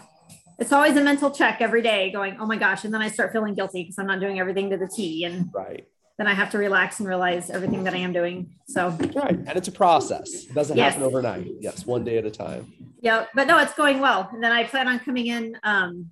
It's 0.59 0.71
always 0.71 0.95
a 0.95 1.01
mental 1.01 1.31
check 1.31 1.61
every 1.61 1.81
day 1.81 2.11
going, 2.11 2.37
oh 2.39 2.45
my 2.45 2.57
gosh. 2.57 2.85
And 2.85 2.93
then 2.93 3.01
I 3.01 3.09
start 3.09 3.33
feeling 3.33 3.55
guilty 3.55 3.83
because 3.83 3.97
I'm 3.97 4.05
not 4.05 4.19
doing 4.19 4.39
everything 4.39 4.69
to 4.69 4.77
the 4.77 4.87
T. 4.87 5.25
And 5.25 5.49
right 5.53 5.85
then 6.17 6.27
I 6.27 6.33
have 6.33 6.51
to 6.51 6.57
relax 6.57 6.99
and 6.99 7.07
realize 7.09 7.49
everything 7.49 7.83
that 7.85 7.93
I 7.93 7.97
am 7.97 8.13
doing. 8.13 8.49
So 8.67 8.89
right 9.15 9.35
and 9.35 9.49
it's 9.55 9.67
a 9.67 9.71
process 9.71 10.45
it 10.45 10.53
doesn't 10.53 10.77
Yes. 10.77 10.93
happen 10.93 11.03
overnight 11.07 11.47
yes 11.59 11.85
one 11.85 12.03
day 12.03 12.17
at 12.17 12.25
a 12.25 12.31
time 12.31 12.71
yeah, 13.01 13.25
but 13.35 13.47
no, 13.47 13.57
it's 13.59 13.73
going 13.73 13.99
well. 13.99 14.29
And 14.31 14.41
then 14.41 14.53
I 14.53 14.63
plan 14.63 14.87
on 14.87 14.97
coming 14.99 15.27
in 15.27 15.57
um, 15.63 16.09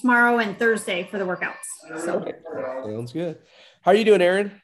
tomorrow 0.00 0.38
and 0.38 0.58
Thursday 0.58 1.06
for 1.10 1.18
the 1.18 1.24
workouts. 1.26 1.66
So 2.02 2.14
Okay. 2.14 2.32
Sounds 2.82 3.12
good. 3.12 3.40
How 3.82 3.90
are 3.90 3.94
you 3.94 4.06
doing, 4.06 4.22
Aaron? 4.22 4.62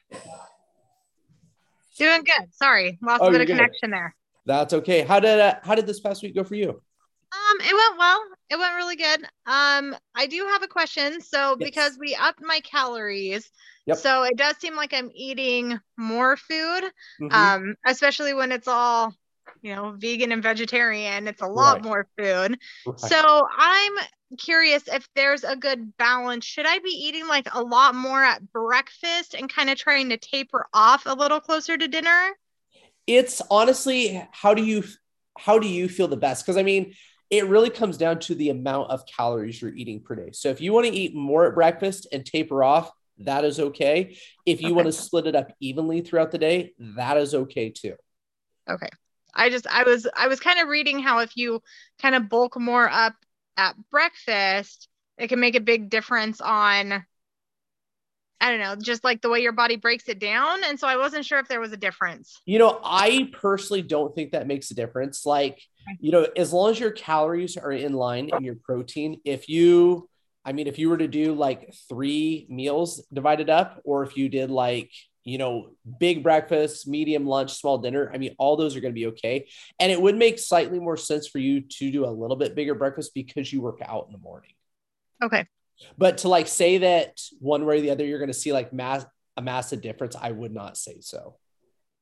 Doing 1.99 2.23
good. 2.23 2.51
Sorry, 2.51 2.97
lost 3.03 3.21
Oh, 3.21 3.27
a 3.27 3.31
bit 3.31 3.41
of 3.41 3.47
good. 3.47 3.57
connection 3.57 3.91
there. 3.91 4.15
That's 4.47 4.73
okay. 4.73 5.01
How 5.03 5.19
did 5.19 5.39
uh, 5.39 5.55
how 5.63 5.75
did 5.75 5.85
this 5.85 5.99
past 5.99 6.23
week 6.23 6.33
go 6.33 6.43
for 6.43 6.55
you? 6.55 6.69
Um, 6.69 7.57
it 7.59 7.73
went 7.75 7.97
well. 7.99 8.19
It 8.51 8.59
went 8.59 8.75
really 8.75 8.97
good. 8.97 9.23
Um, 9.45 9.95
I 10.13 10.27
do 10.27 10.45
have 10.45 10.61
a 10.61 10.67
question. 10.67 11.21
So 11.21 11.55
Yes. 11.57 11.69
because 11.69 11.97
we 11.97 12.15
upped 12.15 12.41
my 12.41 12.59
calories, 12.59 13.49
Yep. 13.85 13.97
so 13.97 14.23
it 14.23 14.35
does 14.35 14.57
seem 14.57 14.75
like 14.75 14.93
I'm 14.93 15.09
eating 15.15 15.79
more 15.97 16.35
food. 16.35 16.83
Mhm. 17.21 17.31
Um, 17.33 17.75
especially 17.85 18.33
when 18.33 18.51
it's 18.51 18.67
all, 18.67 19.15
you 19.61 19.73
know, 19.73 19.95
vegan 19.97 20.33
and 20.33 20.43
vegetarian. 20.43 21.29
It's 21.29 21.41
a 21.41 21.47
lot 21.47 21.75
Right. 21.75 21.83
more 21.85 22.07
food. 22.17 22.59
Right. 22.85 22.97
So 22.99 23.47
I'm 23.57 23.93
curious 24.37 24.83
if 24.89 25.07
there's 25.15 25.45
a 25.45 25.55
good 25.55 25.95
balance. 25.95 26.43
Should 26.43 26.65
I 26.67 26.79
be 26.79 26.89
eating 26.89 27.27
like 27.29 27.47
a 27.53 27.61
lot 27.63 27.95
more 27.95 28.21
at 28.21 28.51
breakfast 28.51 29.33
and 29.33 29.47
kind 29.53 29.69
of 29.69 29.77
trying 29.77 30.09
to 30.09 30.17
taper 30.17 30.67
off 30.73 31.05
a 31.05 31.13
little 31.13 31.39
closer 31.39 31.77
to 31.77 31.87
dinner? 31.87 32.35
it's 33.07 33.41
honestly 33.49 34.21
how 34.31 34.53
do 34.53 34.63
you 34.63 34.83
how 35.37 35.57
do 35.59 35.67
you 35.67 35.89
feel 35.89 36.07
the 36.07 36.17
best 36.17 36.45
because 36.45 36.57
i 36.57 36.63
mean 36.63 36.93
it 37.31 37.47
really 37.47 37.69
comes 37.71 37.97
down 37.97 38.19
to 38.19 38.35
the 38.35 38.49
amount 38.49 38.91
of 38.91 39.05
calories 39.07 39.61
you're 39.61 39.75
eating 39.75 40.01
per 40.01 40.15
day 40.15 40.31
so 40.33 40.49
if 40.49 40.61
you 40.61 40.73
want 40.73 40.85
to 40.87 40.93
eat 40.93 41.15
more 41.15 41.47
at 41.47 41.55
breakfast 41.55 42.07
and 42.11 42.25
taper 42.25 42.63
off 42.63 42.91
that 43.19 43.45
is 43.45 43.59
okay 43.59 44.17
if 44.45 44.61
you 44.61 44.73
Okay. 44.73 44.75
want 44.75 44.87
to 44.87 44.91
split 44.91 45.27
it 45.27 45.35
up 45.35 45.51
evenly 45.59 46.01
throughout 46.01 46.31
the 46.31 46.37
day 46.37 46.73
that 46.79 47.17
is 47.17 47.35
okay 47.35 47.69
too 47.69 47.95
Okay. 48.69 48.89
I 49.33 49.49
just 49.49 49.67
I 49.67 49.83
was 49.83 50.07
I 50.15 50.27
was 50.27 50.39
kind 50.39 50.59
of 50.59 50.67
reading 50.67 50.99
how 50.99 51.19
if 51.19 51.37
you 51.37 51.61
kind 52.01 52.15
of 52.15 52.29
bulk 52.29 52.59
more 52.59 52.89
up 52.89 53.15
at 53.57 53.75
breakfast, 53.89 54.89
it 55.17 55.29
can 55.29 55.39
make 55.39 55.55
a 55.55 55.61
big 55.61 55.89
difference 55.89 56.41
on 56.41 57.05
I 58.41 58.49
don't 58.49 58.59
know, 58.59 58.75
just 58.75 59.03
like 59.03 59.21
the 59.21 59.29
way 59.29 59.39
your 59.41 59.51
body 59.51 59.75
breaks 59.75 60.09
it 60.09 60.19
down. 60.19 60.63
And 60.63 60.79
so 60.79 60.87
I 60.87 60.97
wasn't 60.97 61.25
sure 61.25 61.39
if 61.39 61.47
there 61.47 61.59
was 61.61 61.73
a 61.73 61.77
difference. 61.77 62.41
you 62.45 62.59
know 62.59 62.79
i 62.83 63.29
personally 63.39 63.81
don't 63.81 64.15
think 64.15 64.31
that 64.31 64.47
makes 64.47 64.71
a 64.71 64.75
difference 64.75 65.25
like 65.25 65.61
you 65.99 66.11
know 66.11 66.27
as 66.35 66.53
long 66.53 66.71
as 66.71 66.79
your 66.79 66.91
calories 66.91 67.57
are 67.57 67.71
in 67.71 67.93
line 67.93 68.29
and 68.33 68.45
your 68.45 68.55
protein 68.55 69.19
if 69.25 69.49
you 69.49 70.07
i 70.45 70.51
mean 70.51 70.67
if 70.67 70.79
you 70.79 70.89
were 70.89 70.97
to 70.97 71.07
do 71.07 71.33
like 71.33 71.73
three 71.89 72.45
meals 72.49 73.05
divided 73.13 73.49
up 73.49 73.81
or 73.83 74.03
if 74.03 74.15
you 74.15 74.29
did 74.29 74.51
like 74.51 74.91
you 75.23 75.37
know 75.37 75.69
big 75.99 76.23
breakfast 76.23 76.87
medium 76.87 77.25
lunch 77.25 77.53
small 77.53 77.77
dinner 77.77 78.11
i 78.13 78.17
mean 78.17 78.35
all 78.39 78.57
those 78.57 78.75
are 78.75 78.81
going 78.81 78.93
to 78.93 78.99
be 78.99 79.07
okay. 79.07 79.47
And 79.79 79.91
it 79.91 80.01
would 80.01 80.15
make 80.17 80.39
slightly 80.39 80.79
more 80.79 80.97
sense 80.97 81.27
for 81.27 81.37
you 81.37 81.61
to 81.61 81.91
do 81.91 82.05
a 82.05 82.09
little 82.09 82.35
bit 82.35 82.55
bigger 82.55 82.73
breakfast 82.73 83.13
because 83.13 83.51
you 83.53 83.61
work 83.61 83.79
out 83.85 84.07
in 84.07 84.13
the 84.13 84.19
morning. 84.19 84.53
Okay. 85.23 85.45
but 85.97 86.19
to 86.19 86.29
like 86.29 86.47
say 86.47 86.79
that 86.79 87.21
one 87.39 87.65
way 87.65 87.77
or 87.77 87.81
the 87.81 87.91
other 87.91 88.05
you're 88.05 88.17
going 88.19 88.27
to 88.27 88.33
see 88.33 88.51
like 88.51 88.73
mass 88.73 89.05
a 89.37 89.41
massive 89.41 89.81
difference 89.81 90.15
i 90.19 90.31
would 90.31 90.53
not 90.53 90.77
say 90.77 90.97
so 91.01 91.37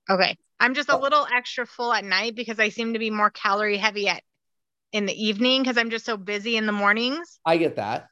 Okay. 0.10 0.38
I'm 0.60 0.74
just 0.74 0.90
a 0.90 0.96
Oh. 0.98 1.00
little 1.00 1.26
extra 1.34 1.66
full 1.66 1.94
at 1.94 2.04
night 2.04 2.36
because 2.36 2.60
I 2.60 2.70
seem 2.70 2.94
to 2.94 3.00
be 3.00 3.10
more 3.12 3.30
calorie 3.30 3.78
heavy 3.78 4.08
at 4.10 4.24
in 4.92 5.06
the 5.06 5.14
evening 5.26 5.62
because 5.62 5.78
I'm 5.78 5.90
just 5.92 6.06
so 6.06 6.18
busy 6.18 6.58
in 6.58 6.66
the 6.66 6.72
mornings. 6.72 7.40
i 7.46 7.58
get 7.58 7.76
that 7.76 8.10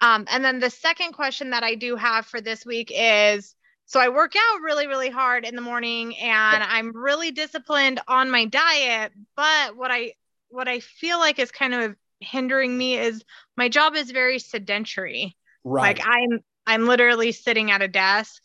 Um, 0.00 0.26
and 0.30 0.44
then 0.44 0.60
the 0.60 0.70
second 0.70 1.12
question 1.12 1.50
that 1.50 1.64
I 1.64 1.74
do 1.74 1.96
have 1.96 2.26
for 2.26 2.40
this 2.40 2.64
week 2.64 2.92
is 2.94 3.54
so 3.86 3.98
I 3.98 4.10
work 4.10 4.34
out 4.36 4.60
really, 4.60 4.86
really 4.86 5.08
hard 5.08 5.46
in 5.46 5.56
the 5.56 5.62
morning 5.62 6.16
and 6.18 6.62
I'm 6.62 6.94
really 6.94 7.30
disciplined 7.30 8.00
on 8.06 8.30
my 8.30 8.44
diet, 8.44 9.12
but 9.34 9.76
what 9.76 9.90
I 9.90 10.12
what 10.50 10.68
I 10.68 10.80
feel 10.80 11.18
like 11.18 11.38
is 11.38 11.50
kind 11.50 11.74
of 11.74 11.96
hindering 12.20 12.76
me 12.76 12.96
is 12.98 13.24
my 13.56 13.68
job 13.68 13.96
is 13.96 14.10
very 14.10 14.38
sedentary. 14.38 15.36
right 15.64 15.98
Like 15.98 16.06
I'm 16.06 16.40
I'm 16.66 16.86
literally 16.86 17.32
sitting 17.32 17.70
at 17.70 17.82
a 17.82 17.88
desk 17.88 18.42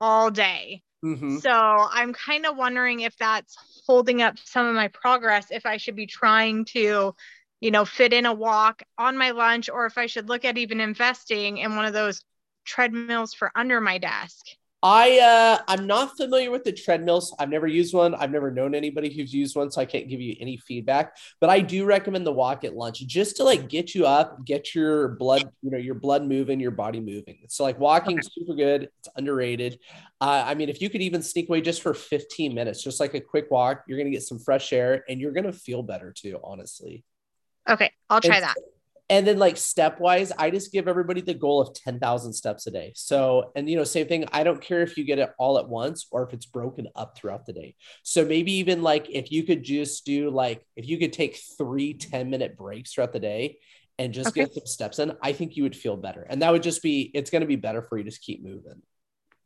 all 0.00 0.30
day. 0.30 0.82
Mhm. 1.02 1.40
So 1.40 1.50
I'm 1.50 2.12
kind 2.12 2.46
of 2.46 2.56
wondering 2.56 3.00
if 3.00 3.16
that's 3.16 3.56
holding 3.86 4.22
up 4.22 4.38
some 4.38 4.66
of 4.66 4.74
my 4.74 4.88
progress, 4.88 5.46
if 5.50 5.64
I 5.66 5.76
should 5.76 5.96
be 5.96 6.06
trying 6.06 6.64
to, 6.66 7.14
you 7.60 7.70
know, 7.70 7.84
fit 7.84 8.12
in 8.12 8.26
a 8.26 8.32
walk 8.34 8.82
on 8.98 9.16
my 9.16 9.30
lunch, 9.30 9.68
or 9.70 9.86
if 9.86 9.96
I 9.98 10.06
should 10.06 10.28
look 10.28 10.44
at 10.44 10.58
even 10.58 10.80
investing 10.80 11.58
in 11.58 11.76
one 11.76 11.84
of 11.86 11.92
those 11.92 12.24
treadmills 12.64 13.34
for 13.34 13.50
under 13.54 13.80
my 13.80 13.98
desk. 13.98 14.44
I 14.82 15.18
uh 15.18 15.62
I'm 15.68 15.86
not 15.86 16.16
familiar 16.16 16.50
with 16.50 16.64
the 16.64 16.72
treadmills. 16.72 17.34
I've 17.38 17.50
never 17.50 17.66
used 17.66 17.92
one. 17.92 18.14
I've 18.14 18.30
never 18.30 18.50
known 18.50 18.74
anybody 18.74 19.12
who's 19.12 19.32
used 19.34 19.54
one, 19.54 19.70
so 19.70 19.80
I 19.80 19.84
can't 19.84 20.08
give 20.08 20.22
you 20.22 20.34
any 20.40 20.56
feedback. 20.56 21.18
But 21.38 21.50
I 21.50 21.60
do 21.60 21.84
recommend 21.84 22.26
the 22.26 22.32
walk 22.32 22.64
at 22.64 22.74
lunch 22.74 23.06
just 23.06 23.36
to 23.36 23.44
like 23.44 23.68
get 23.68 23.94
you 23.94 24.06
up, 24.06 24.42
get 24.46 24.74
your 24.74 25.08
blood, 25.08 25.44
you 25.62 25.70
know, 25.70 25.76
your 25.76 25.96
blood 25.96 26.24
moving, 26.26 26.60
your 26.60 26.70
body 26.70 26.98
moving. 26.98 27.40
So 27.48 27.62
like 27.62 27.78
walking 27.78 28.18
is 28.18 28.30
super 28.32 28.54
good. 28.54 28.88
It's 29.00 29.08
underrated. 29.16 29.78
Uh, 30.18 30.44
I 30.46 30.54
mean, 30.54 30.70
if 30.70 30.80
you 30.80 30.88
could 30.88 31.02
even 31.02 31.22
sneak 31.22 31.50
away 31.50 31.60
just 31.60 31.82
for 31.82 31.92
15 31.92 32.54
minutes, 32.54 32.82
just 32.82 33.00
like 33.00 33.12
a 33.12 33.20
quick 33.20 33.50
walk, 33.50 33.84
you're 33.86 33.98
gonna 33.98 34.10
get 34.10 34.22
some 34.22 34.38
fresh 34.38 34.72
air 34.72 35.04
and 35.10 35.20
you're 35.20 35.32
gonna 35.32 35.52
feel 35.52 35.82
better 35.82 36.10
too, 36.10 36.40
honestly. 36.42 37.04
Okay, 37.68 37.92
I'll 38.08 38.22
try 38.22 38.36
And- 38.36 38.44
that. 38.44 38.56
And 39.10 39.26
then 39.26 39.38
like 39.38 39.56
stepwise, 39.56 40.30
I 40.38 40.50
just 40.50 40.70
give 40.72 40.86
everybody 40.86 41.20
the 41.20 41.34
goal 41.34 41.60
of 41.60 41.74
10,000 41.74 42.32
steps 42.32 42.66
a 42.68 42.70
day. 42.70 42.92
So, 42.94 43.50
and 43.56 43.68
you 43.68 43.74
know, 43.76 43.82
same 43.82 44.06
thing. 44.06 44.24
I 44.32 44.44
don't 44.44 44.60
care 44.60 44.82
if 44.82 44.96
you 44.96 45.02
get 45.04 45.18
it 45.18 45.30
all 45.36 45.58
at 45.58 45.68
once 45.68 46.06
or 46.12 46.22
if 46.26 46.32
it's 46.32 46.46
broken 46.46 46.86
up 46.94 47.16
throughout 47.18 47.44
the 47.44 47.52
day. 47.52 47.74
So 48.04 48.24
maybe 48.24 48.52
even 48.52 48.82
like 48.82 49.10
if 49.10 49.32
you 49.32 49.42
could 49.42 49.64
just 49.64 50.06
do 50.06 50.30
like, 50.30 50.64
if 50.76 50.88
you 50.88 50.96
could 50.96 51.12
take 51.12 51.40
three 51.58 51.92
10 51.94 52.30
minute 52.30 52.56
breaks 52.56 52.92
throughout 52.94 53.12
the 53.12 53.18
day 53.18 53.58
and 53.98 54.14
just 54.14 54.28
Okay. 54.28 54.42
get 54.42 54.54
some 54.54 54.66
steps 54.66 55.00
in, 55.00 55.12
I 55.20 55.32
think 55.32 55.56
you 55.56 55.64
would 55.64 55.76
feel 55.76 55.96
better. 55.96 56.24
And 56.30 56.40
that 56.42 56.52
would 56.52 56.62
just 56.62 56.80
be, 56.80 57.10
it's 57.12 57.30
going 57.30 57.42
to 57.42 57.48
be 57.48 57.56
better 57.56 57.82
for 57.82 57.98
you 57.98 58.04
to 58.04 58.10
just 58.10 58.22
keep 58.22 58.44
moving. 58.44 58.80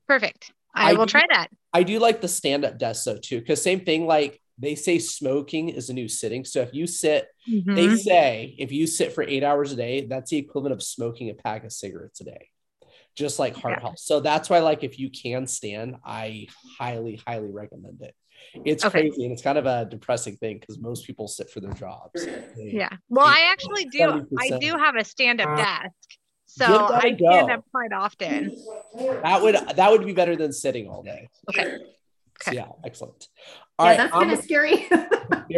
Perfect. 0.07 0.53
I, 0.75 0.91
I 0.91 0.93
will 0.93 1.07
do- 1.07 1.13
try 1.13 1.25
that. 1.31 1.49
I 1.73 1.85
do 1.85 1.99
like 1.99 2.21
the 2.21 2.29
stand 2.29 2.67
up 2.67 2.79
desk 2.79 3.05
though, 3.07 3.17
too. 3.17 3.41
Cause 3.41 3.63
same 3.63 3.81
thing, 3.81 4.07
like 4.07 4.41
they 4.59 4.75
say 4.75 4.99
smoking 4.99 5.69
is 5.69 5.91
a 5.91 5.93
new 5.95 6.09
sitting. 6.09 6.45
So 6.45 6.61
if 6.61 6.73
you 6.73 6.87
sit 6.87 7.29
they 7.47 7.89
Mhm. 7.89 7.99
say 7.99 8.55
if 8.59 8.73
you 8.73 8.87
sit 8.87 9.13
for 9.13 9.23
eight 9.25 9.43
hours 9.43 9.73
a 9.73 9.77
day, 9.77 10.07
that's 10.07 10.31
the 10.31 10.39
equivalent 10.39 10.73
of 10.73 10.83
smoking 10.83 11.29
a 11.31 11.35
pack 11.35 11.65
of 11.65 11.73
cigarettes 11.73 12.21
a 12.21 12.25
day, 12.25 12.49
just 13.15 13.39
like 13.39 13.55
heart 13.55 13.75
Yeah. 13.77 13.81
health. 13.81 13.99
So 13.99 14.21
that's 14.21 14.49
why, 14.49 14.61
like, 14.61 14.83
if 14.85 14.99
you 14.99 15.11
can 15.11 15.47
stand, 15.47 15.97
I 16.05 16.47
highly, 16.79 17.17
highly 17.27 17.51
recommend 17.51 18.01
it. 18.01 18.15
It's 18.65 18.85
Okay. 18.85 19.01
crazy 19.03 19.25
and 19.25 19.33
it's 19.33 19.43
kind 19.43 19.59
of 19.59 19.67
a 19.67 19.85
depressing 19.91 20.37
thing 20.37 20.59
because 20.59 20.79
most 20.79 21.05
people 21.07 21.27
sit 21.29 21.51
for 21.51 21.61
their 21.61 21.73
jobs. 21.73 22.25
They- 22.25 22.71
Yeah. 22.75 22.91
Well, 23.09 23.27
I 23.27 23.49
actually 23.51 23.85
do. 23.87 24.03
I 24.39 24.49
70%. 24.49 24.63
do 24.63 24.79
have 24.79 24.95
a 24.97 25.05
stand 25.05 25.41
up 25.41 25.57
desk. 25.57 25.93
So 26.47 26.65
I 26.65 27.11
that 27.11 27.19
stand 27.19 27.51
up 27.51 27.65
quite 27.73 27.93
often. 27.93 28.53
That 29.23 29.43
would 29.43 29.57
that 29.77 29.91
would 29.91 30.05
be 30.07 30.13
better 30.13 30.37
than 30.37 30.53
sitting 30.53 30.89
all 30.89 31.03
day. 31.03 31.29
Okay. 31.51 31.67
Okay. 32.43 32.57
yeah, 32.57 32.69
excellent. 32.85 33.29
All 33.79 33.87
yeah, 33.87 33.91
right, 33.91 33.97
that's 33.97 34.13
kind 34.13 34.33
of 34.33 34.43
scary. 34.43 34.87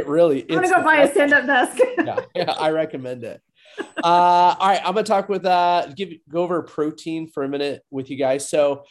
I'm 0.42 0.60
gonna 0.60 0.68
go 0.68 0.82
buy 0.82 1.02
a 1.02 1.10
stand-up 1.10 1.46
desk. 1.46 1.78
yeah, 1.98 2.20
yeah, 2.34 2.52
I 2.52 2.70
recommend 2.70 3.24
it. 3.24 3.40
Uh, 3.78 3.84
all 4.04 4.68
right, 4.68 4.80
I'm 4.84 4.94
gonna 4.94 5.02
talk 5.02 5.28
with 5.28 5.44
uh, 5.44 5.88
give 5.94 6.10
go 6.28 6.42
over 6.42 6.62
protein 6.62 7.28
for 7.28 7.44
a 7.44 7.48
minute 7.48 7.82
with 7.90 8.10
you 8.10 8.16
guys. 8.16 8.48
So, 8.48 8.84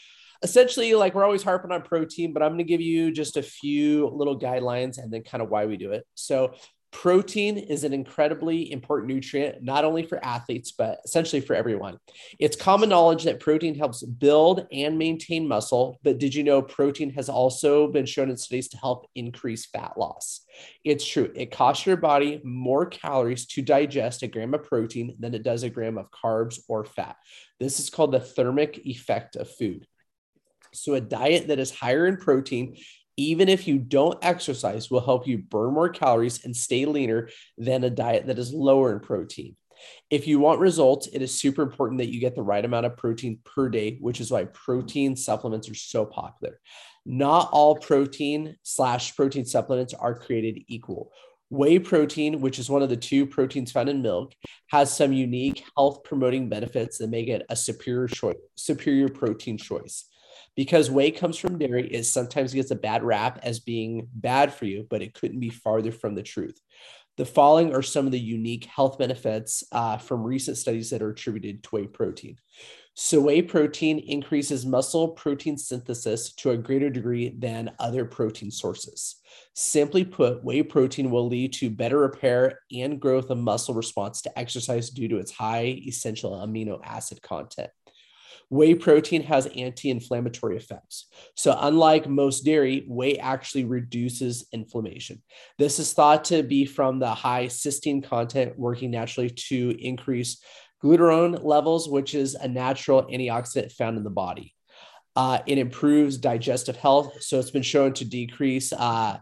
essentially, 0.43 0.93
like 0.93 1.15
we're 1.15 1.23
always 1.23 1.43
harping 1.43 1.71
on 1.71 1.81
protein, 1.81 2.33
but 2.33 2.43
I'm 2.43 2.51
gonna 2.51 2.63
give 2.63 2.81
you 2.81 3.11
just 3.11 3.37
a 3.37 3.43
few 3.43 4.07
little 4.09 4.39
guidelines 4.39 4.97
and 4.97 5.11
then 5.11 5.23
kind 5.23 5.41
of 5.41 5.49
why 5.49 5.65
we 5.65 5.77
do 5.77 5.91
it. 5.91 6.05
So, 6.13 6.53
protein 6.95 7.57
is 7.57 7.83
an 7.83 7.91
incredibly 7.91 8.71
important 8.71 9.11
nutrient, 9.11 9.61
not 9.61 9.83
only 9.83 10.01
for 10.01 10.23
athletes 10.23 10.71
but 10.71 10.99
essentially 11.03 11.41
for 11.41 11.53
everyone. 11.53 11.97
It's 12.39 12.55
common 12.55 12.87
knowledge 12.87 13.25
that 13.25 13.41
protein 13.41 13.75
helps 13.75 14.01
build 14.01 14.65
and 14.71 14.97
maintain 14.97 15.45
muscle, 15.45 15.99
but 16.03 16.19
did 16.19 16.33
you 16.33 16.41
know 16.41 16.61
protein 16.61 17.09
has 17.11 17.27
also 17.27 17.91
been 17.91 18.05
shown 18.05 18.29
in 18.29 18.37
studies 18.37 18.69
to 18.69 18.77
help 18.77 19.09
increase 19.13 19.65
fat 19.65 19.97
loss? 19.97 20.45
It's 20.85 21.05
true. 21.05 21.33
It 21.35 21.51
costs 21.51 21.85
your 21.85 21.97
body 21.97 22.39
more 22.45 22.85
calories 22.85 23.45
to 23.47 23.61
digest 23.61 24.23
a 24.23 24.27
gram 24.27 24.53
of 24.53 24.63
protein 24.63 25.17
than 25.19 25.35
it 25.35 25.43
does 25.43 25.63
a 25.63 25.69
gram 25.69 25.97
of 25.97 26.09
carbs 26.11 26.59
or 26.69 26.85
fat. 26.85 27.17
This 27.59 27.81
is 27.81 27.89
called 27.89 28.13
the 28.13 28.21
thermic 28.21 28.79
effect 28.85 29.35
of 29.35 29.51
food. 29.51 29.85
So, 30.73 30.93
a 30.93 31.01
diet 31.01 31.49
that 31.49 31.59
is 31.59 31.71
higher 31.71 32.07
in 32.07 32.17
protein, 32.17 32.77
even 33.17 33.49
if 33.49 33.67
you 33.67 33.77
don't 33.77 34.23
exercise, 34.23 34.89
will 34.89 35.01
help 35.01 35.27
you 35.27 35.37
burn 35.37 35.73
more 35.73 35.89
calories 35.89 36.43
and 36.43 36.55
stay 36.55 36.85
leaner 36.85 37.29
than 37.57 37.83
a 37.83 37.89
diet 37.89 38.27
that 38.27 38.39
is 38.39 38.53
lower 38.53 38.91
in 38.93 38.99
protein. 38.99 39.55
If 40.09 40.27
you 40.27 40.39
want 40.39 40.59
results, 40.59 41.07
it 41.07 41.21
is 41.21 41.39
super 41.39 41.61
important 41.61 41.99
that 41.99 42.11
you 42.11 42.19
get 42.19 42.35
the 42.35 42.41
right 42.41 42.63
amount 42.63 42.85
of 42.85 42.97
protein 42.97 43.39
per 43.43 43.69
day, 43.69 43.97
which 43.99 44.21
is 44.21 44.31
why 44.31 44.45
protein 44.45 45.15
supplements 45.15 45.69
are 45.69 45.75
so 45.75 46.05
popular. 46.05 46.59
Not 47.05 47.49
all 47.51 47.75
protein 47.75 48.55
slash 48.63 49.15
protein 49.15 49.45
supplements 49.45 49.93
are 49.93 50.17
created 50.17 50.63
equal. 50.67 51.11
Whey 51.49 51.77
protein, 51.77 52.41
which 52.41 52.57
is 52.57 52.69
one 52.69 52.81
of 52.81 52.89
the 52.89 52.97
two 52.97 53.27
proteins 53.27 53.71
found 53.71 53.89
in 53.89 54.01
milk, 54.01 54.33
has 54.67 54.91
some 54.91 55.13
unique 55.13 55.63
health 55.77 56.03
promoting 56.03 56.49
benefits 56.49 56.97
that 56.97 57.09
make 57.09 57.27
it 57.27 57.45
a 57.49 57.55
superior 57.55 58.07
choice, 58.07 58.37
superior 58.55 59.09
protein 59.09 59.57
choice. 59.57 60.05
Because 60.55 60.91
whey 60.91 61.11
comes 61.11 61.37
from 61.37 61.57
dairy, 61.57 61.87
it 61.87 62.03
sometimes 62.05 62.53
gets 62.53 62.71
a 62.71 62.75
bad 62.75 63.03
rap 63.03 63.39
as 63.43 63.59
being 63.59 64.07
bad 64.13 64.53
for 64.53 64.65
you, 64.65 64.85
but 64.89 65.01
it 65.01 65.13
couldn't 65.13 65.39
be 65.39 65.49
farther 65.49 65.91
from 65.91 66.15
the 66.15 66.23
truth. 66.23 66.59
The 67.17 67.25
following 67.25 67.73
are 67.73 67.81
some 67.81 68.05
of 68.05 68.11
the 68.11 68.19
unique 68.19 68.65
health 68.65 68.97
benefits 68.97 69.63
uh, 69.71 69.97
from 69.97 70.23
recent 70.23 70.57
studies 70.57 70.89
that 70.89 71.01
are 71.01 71.11
attributed 71.11 71.63
to 71.63 71.69
whey 71.69 71.87
protein. 71.87 72.37
So, 72.93 73.21
whey 73.21 73.41
protein 73.41 73.99
increases 73.99 74.65
muscle 74.65 75.09
protein 75.09 75.57
synthesis 75.57 76.33
to 76.35 76.51
a 76.51 76.57
greater 76.57 76.89
degree 76.89 77.29
than 77.37 77.73
other 77.79 78.05
protein 78.05 78.51
sources. 78.51 79.17
Simply 79.53 80.05
put, 80.05 80.43
whey 80.43 80.63
protein 80.63 81.09
will 81.11 81.27
lead 81.27 81.51
to 81.53 81.69
better 81.69 81.99
repair 81.99 82.59
and 82.73 82.99
growth 82.99 83.29
of 83.29 83.37
muscle 83.37 83.73
response 83.73 84.21
to 84.21 84.39
exercise 84.39 84.89
due 84.89 85.09
to 85.09 85.17
its 85.17 85.31
high 85.31 85.81
essential 85.85 86.31
amino 86.31 86.79
acid 86.83 87.21
content. 87.21 87.69
Whey 88.49 88.75
protein 88.75 89.23
has 89.23 89.47
anti 89.47 89.89
inflammatory 89.89 90.57
effects. 90.57 91.07
So, 91.35 91.57
unlike 91.59 92.07
most 92.07 92.45
dairy, 92.45 92.85
whey 92.87 93.17
actually 93.17 93.65
reduces 93.65 94.47
inflammation. 94.51 95.21
This 95.57 95.79
is 95.79 95.93
thought 95.93 96.25
to 96.25 96.43
be 96.43 96.65
from 96.65 96.99
the 96.99 97.09
high 97.09 97.47
cysteine 97.47 98.03
content 98.03 98.57
working 98.57 98.91
naturally 98.91 99.31
to 99.49 99.75
increase 99.79 100.43
glutathione 100.83 101.43
levels, 101.43 101.89
which 101.89 102.13
is 102.13 102.35
a 102.35 102.47
natural 102.47 103.03
antioxidant 103.03 103.71
found 103.71 103.97
in 103.97 104.03
the 104.03 104.09
body. 104.09 104.53
Uh, 105.15 105.39
it 105.47 105.57
improves 105.57 106.17
digestive 106.17 106.75
health. 106.75 107.23
So, 107.23 107.39
it's 107.39 107.51
been 107.51 107.63
shown 107.63 107.93
to 107.93 108.05
decrease 108.05 108.71
uh, 108.73 109.17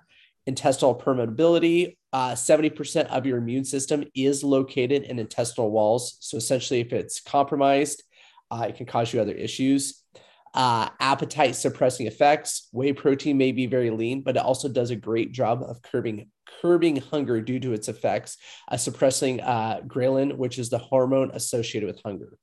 intestinal 0.45 0.95
permeability. 0.95 1.95
Uh, 2.11 2.33
70% 2.33 3.05
of 3.05 3.25
your 3.25 3.37
immune 3.37 3.63
system 3.63 4.03
is 4.13 4.43
located 4.43 5.03
in 5.03 5.17
intestinal 5.17 5.71
walls. 5.71 6.17
So, 6.19 6.35
essentially, 6.35 6.81
if 6.81 6.91
it's 6.91 7.21
compromised, 7.21 8.03
uh, 8.53 8.65
it 8.67 8.75
can 8.75 8.85
cause 8.85 9.13
you 9.13 9.21
other 9.21 9.33
issues. 9.33 10.03
Uh, 10.53 10.87
appetite 10.99 11.55
suppressing 11.55 12.05
effects. 12.05 12.67
Whey 12.71 12.93
protein 12.93 13.37
may 13.37 13.51
be 13.51 13.65
very 13.65 13.89
lean, 13.89 14.21
but 14.21 14.37
it 14.37 14.43
also 14.43 14.69
does 14.69 14.91
a 14.91 14.95
great 14.95 15.31
job 15.31 15.63
of 15.63 15.81
curbing 15.81 16.29
curbing 16.61 16.97
hunger 16.97 17.41
due 17.41 17.59
to 17.59 17.73
its 17.73 17.87
effects, 17.87 18.37
uh, 18.69 18.77
suppressing 18.77 19.41
uh, 19.41 19.81
ghrelin, 19.87 20.37
which 20.37 20.59
is 20.59 20.69
the 20.69 20.77
hormone 20.77 21.31
associated 21.33 21.87
with 21.87 21.99
hunger. 22.05 22.37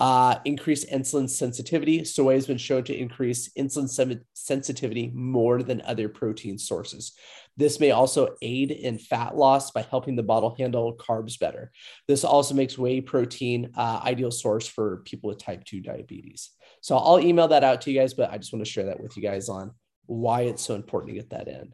Uh, 0.00 0.38
insulin 0.46 1.28
sensitivity. 1.28 2.04
Soy 2.04 2.34
has 2.34 2.46
been 2.46 2.58
shown 2.58 2.82
to 2.84 2.96
increase 2.96 3.50
insulin 3.56 4.20
sensitivity 4.32 5.12
more 5.14 5.62
than 5.62 5.82
other 5.82 6.08
protein 6.08 6.58
sources. 6.58 7.12
This 7.56 7.78
may 7.78 7.92
also 7.92 8.34
aid 8.42 8.70
in 8.72 8.98
fat 8.98 9.36
loss 9.36 9.70
by 9.70 9.82
helping 9.82 10.16
the 10.16 10.22
bottle 10.22 10.54
handle 10.58 10.96
carbs 10.96 11.38
better. 11.38 11.70
This 12.08 12.24
also 12.24 12.54
makes 12.54 12.76
whey 12.76 13.00
protein 13.00 13.70
uh, 13.76 14.00
ideal 14.04 14.30
source 14.30 14.66
for 14.66 14.98
people 15.04 15.28
with 15.28 15.38
type 15.38 15.64
2 15.64 15.80
diabetes. 15.80 16.50
So 16.80 16.96
I'll 16.96 17.20
email 17.20 17.48
that 17.48 17.62
out 17.64 17.80
to 17.82 17.92
you 17.92 18.00
guys, 18.00 18.14
but 18.14 18.30
I 18.30 18.38
just 18.38 18.52
want 18.52 18.64
to 18.64 18.70
share 18.70 18.86
that 18.86 19.00
with 19.00 19.16
you 19.16 19.22
guys 19.22 19.48
on 19.48 19.72
why 20.06 20.42
it's 20.42 20.62
so 20.62 20.74
important 20.74 21.14
to 21.14 21.20
get 21.20 21.30
that 21.30 21.48
in. 21.48 21.72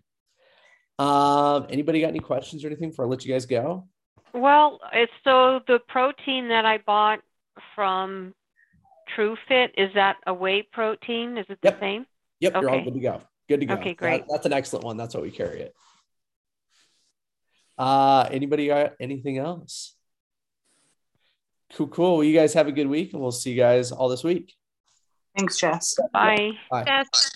Um, 0.99 1.67
anybody 1.71 2.01
got 2.03 2.09
any 2.09 2.21
questions 2.21 2.63
or 2.63 2.67
anything 2.67 2.91
before 2.91 3.07
I 3.07 3.09
let 3.09 3.25
you 3.25 3.33
guys 3.33 3.47
go? 3.47 3.89
Well, 4.35 4.81
it's 4.93 5.11
so 5.25 5.61
the 5.67 5.81
protein 5.89 6.49
that 6.49 6.67
I 6.67 6.79
bought 6.79 7.21
from 7.75 8.35
TrueFit, 9.17 9.71
is 9.77 9.93
that 9.95 10.17
a 10.27 10.35
whey 10.35 10.63
protein? 10.63 11.39
Is 11.39 11.47
it 11.49 11.59
the 11.63 11.69
Yep. 11.69 11.81
same? 11.81 12.07
Yep, 12.41 12.53
you're 12.61 12.71
all 12.71 12.85
good 12.85 12.95
to 12.95 13.01
go. 13.01 13.23
Good 13.50 13.61
to 13.62 13.66
go. 13.66 13.75
Okay, 13.75 13.95
great. 13.95 14.21
That- 14.21 14.28
that's 14.30 14.47
an 14.47 14.52
excellent 14.52 14.85
one. 14.85 14.97
That's 14.97 15.12
why 15.12 15.23
we 15.23 15.33
carry 15.33 15.62
it. 15.62 15.75
Uh, 17.76 18.28
anybody 18.30 18.69
got 18.69 18.92
anything 19.00 19.38
else? 19.38 19.97
Cool, 21.75 21.88
cool. 21.88 22.19
Well, 22.19 22.25
you 22.25 22.33
guys 22.33 22.54
have 22.54 22.69
a 22.69 22.73
good 22.73 22.87
week, 22.87 23.12
and 23.12 23.21
we'll 23.21 23.33
see 23.33 23.50
you 23.50 23.57
guys 23.57 23.90
all 23.90 24.09
this 24.09 24.23
week. 24.23 24.54
Thanks, 25.37 25.59
Jess. 25.59 25.97
Bye. 26.12 26.52
Bye. 26.71 26.85
Yes. 26.87 27.33